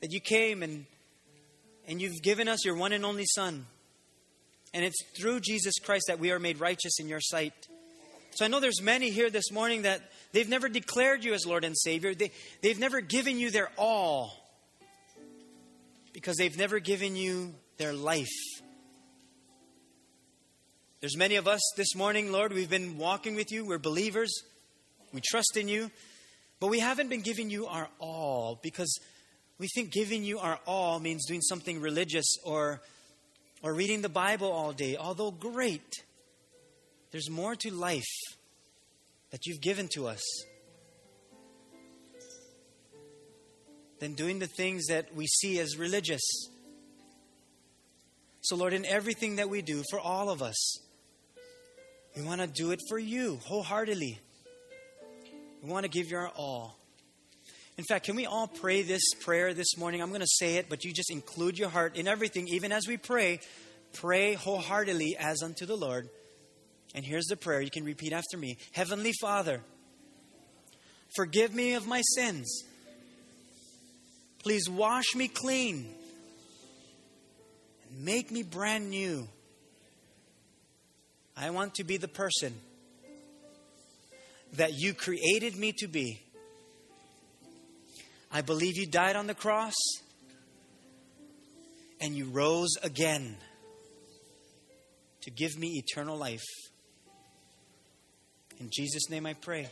that 0.00 0.12
you 0.12 0.20
came 0.20 0.62
and, 0.62 0.86
and 1.86 2.00
you've 2.00 2.20
given 2.22 2.48
us 2.48 2.64
your 2.64 2.76
one 2.76 2.92
and 2.92 3.04
only 3.04 3.26
Son. 3.26 3.66
And 4.74 4.84
it's 4.84 5.02
through 5.16 5.40
Jesus 5.40 5.74
Christ 5.78 6.04
that 6.08 6.18
we 6.18 6.30
are 6.32 6.38
made 6.38 6.60
righteous 6.60 6.98
in 7.00 7.08
your 7.08 7.20
sight. 7.20 7.52
So 8.32 8.44
I 8.44 8.48
know 8.48 8.60
there's 8.60 8.82
many 8.82 9.10
here 9.10 9.30
this 9.30 9.50
morning 9.50 9.82
that 9.82 10.00
they've 10.32 10.48
never 10.48 10.68
declared 10.68 11.24
you 11.24 11.34
as 11.34 11.46
Lord 11.46 11.64
and 11.64 11.76
Savior. 11.76 12.14
They, 12.14 12.30
they've 12.62 12.78
never 12.78 13.00
given 13.00 13.38
you 13.38 13.50
their 13.50 13.70
all 13.76 14.36
because 16.12 16.36
they've 16.36 16.56
never 16.56 16.78
given 16.78 17.16
you 17.16 17.54
their 17.78 17.92
life. 17.92 18.28
There's 21.00 21.16
many 21.16 21.36
of 21.36 21.48
us 21.48 21.60
this 21.76 21.94
morning, 21.96 22.30
Lord, 22.30 22.52
we've 22.52 22.68
been 22.68 22.98
walking 22.98 23.34
with 23.34 23.50
you. 23.50 23.64
We're 23.64 23.78
believers. 23.78 24.42
We 25.12 25.20
trust 25.20 25.56
in 25.56 25.66
you. 25.66 25.90
But 26.60 26.68
we 26.68 26.78
haven't 26.78 27.08
been 27.08 27.22
giving 27.22 27.48
you 27.48 27.66
our 27.66 27.88
all 27.98 28.58
because 28.62 29.00
we 29.58 29.66
think 29.68 29.90
giving 29.90 30.24
you 30.24 30.38
our 30.38 30.58
all 30.66 31.00
means 31.00 31.26
doing 31.26 31.40
something 31.40 31.80
religious 31.80 32.36
or, 32.44 32.80
or 33.62 33.74
reading 33.74 34.02
the 34.02 34.10
Bible 34.10 34.52
all 34.52 34.72
day. 34.72 34.96
Although 34.96 35.30
great, 35.30 36.04
there's 37.12 37.30
more 37.30 37.56
to 37.56 37.72
life 37.72 38.04
that 39.30 39.46
you've 39.46 39.60
given 39.60 39.88
to 39.94 40.06
us 40.06 40.22
than 44.00 44.14
doing 44.14 44.38
the 44.38 44.46
things 44.46 44.86
that 44.86 45.14
we 45.14 45.26
see 45.26 45.58
as 45.60 45.76
religious. 45.78 46.22
So, 48.42 48.56
Lord, 48.56 48.72
in 48.72 48.86
everything 48.86 49.36
that 49.36 49.48
we 49.48 49.62
do, 49.62 49.82
for 49.90 50.00
all 50.00 50.30
of 50.30 50.42
us, 50.42 50.78
we 52.16 52.22
want 52.22 52.40
to 52.40 52.46
do 52.46 52.70
it 52.70 52.80
for 52.88 52.98
you 52.98 53.38
wholeheartedly. 53.44 54.18
We 55.62 55.70
want 55.70 55.84
to 55.84 55.90
give 55.90 56.10
you 56.10 56.16
our 56.16 56.28
all. 56.36 56.76
In 57.76 57.84
fact, 57.84 58.06
can 58.06 58.16
we 58.16 58.26
all 58.26 58.46
pray 58.46 58.82
this 58.82 59.02
prayer 59.20 59.54
this 59.54 59.76
morning? 59.76 60.02
I'm 60.02 60.08
going 60.08 60.20
to 60.20 60.26
say 60.26 60.56
it, 60.56 60.68
but 60.68 60.84
you 60.84 60.92
just 60.92 61.10
include 61.10 61.58
your 61.58 61.68
heart 61.68 61.96
in 61.96 62.08
everything. 62.08 62.48
Even 62.48 62.72
as 62.72 62.86
we 62.86 62.96
pray, 62.96 63.40
pray 63.92 64.34
wholeheartedly 64.34 65.16
as 65.18 65.42
unto 65.42 65.66
the 65.66 65.76
Lord. 65.76 66.08
And 66.94 67.04
here's 67.04 67.26
the 67.26 67.36
prayer. 67.36 67.60
You 67.60 67.70
can 67.70 67.84
repeat 67.84 68.12
after 68.12 68.36
me 68.36 68.58
Heavenly 68.72 69.12
Father, 69.20 69.60
forgive 71.14 71.54
me 71.54 71.74
of 71.74 71.86
my 71.86 72.02
sins. 72.14 72.64
Please 74.42 74.68
wash 74.68 75.14
me 75.14 75.28
clean 75.28 75.86
and 77.88 78.04
make 78.04 78.30
me 78.30 78.42
brand 78.42 78.88
new. 78.88 79.28
I 81.36 81.50
want 81.50 81.74
to 81.76 81.84
be 81.84 81.98
the 81.98 82.08
person 82.08 82.54
that 84.54 84.72
you 84.74 84.94
created 84.94 85.56
me 85.56 85.72
to 85.78 85.86
be. 85.86 86.20
I 88.32 88.42
believe 88.42 88.76
you 88.76 88.86
died 88.86 89.16
on 89.16 89.26
the 89.26 89.34
cross 89.34 89.74
and 92.00 92.14
you 92.14 92.26
rose 92.26 92.76
again 92.82 93.36
to 95.22 95.30
give 95.30 95.58
me 95.58 95.82
eternal 95.84 96.16
life. 96.16 96.44
In 98.58 98.70
Jesus' 98.72 99.10
name 99.10 99.26
I 99.26 99.34
pray. 99.34 99.68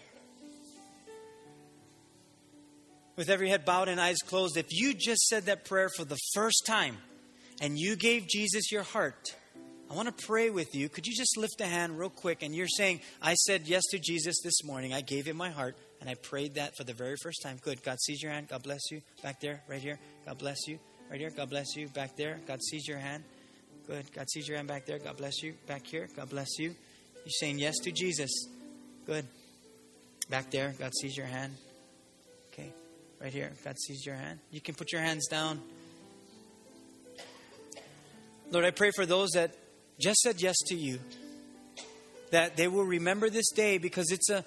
With 3.17 3.31
every 3.31 3.49
head 3.49 3.65
bowed 3.65 3.89
and 3.89 4.01
eyes 4.01 4.19
closed, 4.27 4.57
if 4.57 4.67
you 4.71 4.95
just 4.95 5.27
said 5.27 5.47
that 5.47 5.65
prayer 5.65 5.89
for 5.97 6.05
the 6.05 6.19
first 6.35 6.65
time 6.67 6.97
and 7.61 7.79
you 7.79 7.97
gave 7.97 8.29
Jesus 8.29 8.71
your 8.71 8.85
heart, 8.85 9.35
I 9.91 9.95
want 9.95 10.15
to 10.15 10.27
pray 10.27 10.51
with 10.51 10.75
you. 10.75 10.89
Could 10.89 11.07
you 11.07 11.15
just 11.17 11.37
lift 11.37 11.61
a 11.61 11.67
hand 11.67 11.99
real 11.99 12.11
quick? 12.11 12.43
And 12.43 12.55
you're 12.55 12.69
saying, 12.69 13.01
I 13.23 13.35
said 13.35 13.67
yes 13.67 13.83
to 13.91 13.99
Jesus 13.99 14.37
this 14.45 14.63
morning. 14.65 14.93
I 14.93 15.01
gave 15.01 15.27
him 15.27 15.37
my 15.37 15.51
heart 15.51 15.77
and 16.01 16.11
I 16.11 16.15
prayed 16.15 16.57
that 16.57 16.77
for 16.77 16.85
the 16.85 16.93
very 16.93 17.17
first 17.23 17.43
time. 17.43 17.59
Good. 17.63 17.83
God 17.83 17.99
sees 18.01 18.23
your 18.23 18.31
hand. 18.31 18.49
God 18.49 18.63
bless 18.63 18.91
you. 18.91 19.01
Back 19.23 19.41
there, 19.41 19.63
right 19.67 19.81
here. 19.81 19.99
God 20.27 20.39
bless 20.39 20.69
you. 20.69 20.79
Right 21.11 21.19
here. 21.19 21.31
God 21.31 21.49
bless 21.49 21.75
you. 21.75 21.89
Back 21.89 22.17
there. 22.17 22.39
God 22.47 22.63
sees 22.63 22.87
your 22.87 22.99
hand. 22.99 23.25
Good. 23.87 24.13
God 24.13 24.29
sees 24.29 24.47
your 24.47 24.59
hand 24.59 24.69
back 24.69 24.85
there. 24.85 24.99
God 24.99 25.17
bless 25.17 25.43
you. 25.43 25.55
Back 25.67 25.87
here. 25.87 26.09
God 26.15 26.29
bless 26.29 26.59
you. 26.59 26.75
You're 27.25 27.31
saying 27.41 27.59
yes 27.59 27.79
to 27.79 27.91
Jesus. 27.91 28.31
Good. 29.07 29.27
Back 30.29 30.51
there, 30.51 30.75
God 30.79 30.93
sees 30.95 31.17
your 31.17 31.27
hand. 31.27 31.55
Okay. 32.53 32.71
Right 33.21 33.33
here, 33.33 33.53
God 33.65 33.79
sees 33.79 34.05
your 34.05 34.15
hand. 34.15 34.41
You 34.51 34.61
can 34.61 34.75
put 34.75 34.93
your 34.93 35.01
hands 35.01 35.27
down. 35.29 35.63
Lord, 38.51 38.67
I 38.67 38.71
pray 38.71 38.91
for 38.95 39.07
those 39.07 39.31
that 39.31 39.55
just 39.99 40.21
said 40.21 40.41
yes 40.41 40.57
to 40.67 40.75
you. 40.75 40.99
That 42.31 42.57
they 42.57 42.69
will 42.69 42.85
remember 42.85 43.31
this 43.31 43.51
day 43.51 43.79
because 43.79 44.11
it's 44.11 44.29
a 44.31 44.45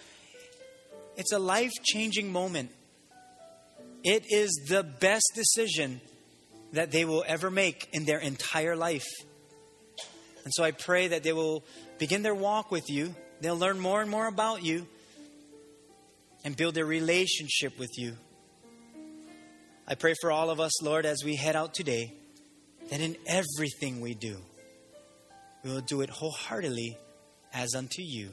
it's 1.17 1.31
a 1.31 1.39
life-changing 1.39 2.31
moment. 2.31 2.71
It 4.03 4.25
is 4.29 4.51
the 4.69 4.83
best 4.83 5.31
decision 5.35 6.01
that 6.73 6.91
they 6.91 7.05
will 7.05 7.23
ever 7.27 7.51
make 7.51 7.89
in 7.91 8.05
their 8.05 8.19
entire 8.19 8.75
life. 8.75 9.07
And 10.43 10.53
so 10.53 10.63
I 10.63 10.71
pray 10.71 11.09
that 11.09 11.23
they 11.23 11.33
will 11.33 11.63
begin 11.99 12.23
their 12.23 12.33
walk 12.33 12.71
with 12.71 12.89
you 12.89 13.13
They'll 13.41 13.57
learn 13.57 13.79
more 13.79 14.01
and 14.01 14.09
more 14.09 14.27
about 14.27 14.63
you 14.63 14.87
and 16.45 16.55
build 16.55 16.77
a 16.77 16.85
relationship 16.85 17.77
with 17.79 17.89
you. 17.97 18.15
I 19.87 19.95
pray 19.95 20.13
for 20.21 20.31
all 20.31 20.51
of 20.51 20.59
us, 20.59 20.81
Lord, 20.83 21.05
as 21.05 21.23
we 21.25 21.35
head 21.35 21.55
out 21.55 21.73
today, 21.73 22.13
that 22.89 23.01
in 23.01 23.17
everything 23.25 23.99
we 23.99 24.13
do, 24.13 24.37
we 25.63 25.71
will 25.71 25.81
do 25.81 26.01
it 26.01 26.09
wholeheartedly 26.09 26.97
as 27.53 27.75
unto 27.75 28.01
you. 28.01 28.29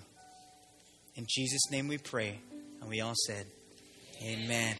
In 1.14 1.26
Jesus' 1.28 1.70
name 1.70 1.88
we 1.88 1.98
pray. 1.98 2.40
And 2.80 2.88
we 2.88 3.00
all 3.00 3.14
said, 3.26 3.46
Amen. 4.22 4.76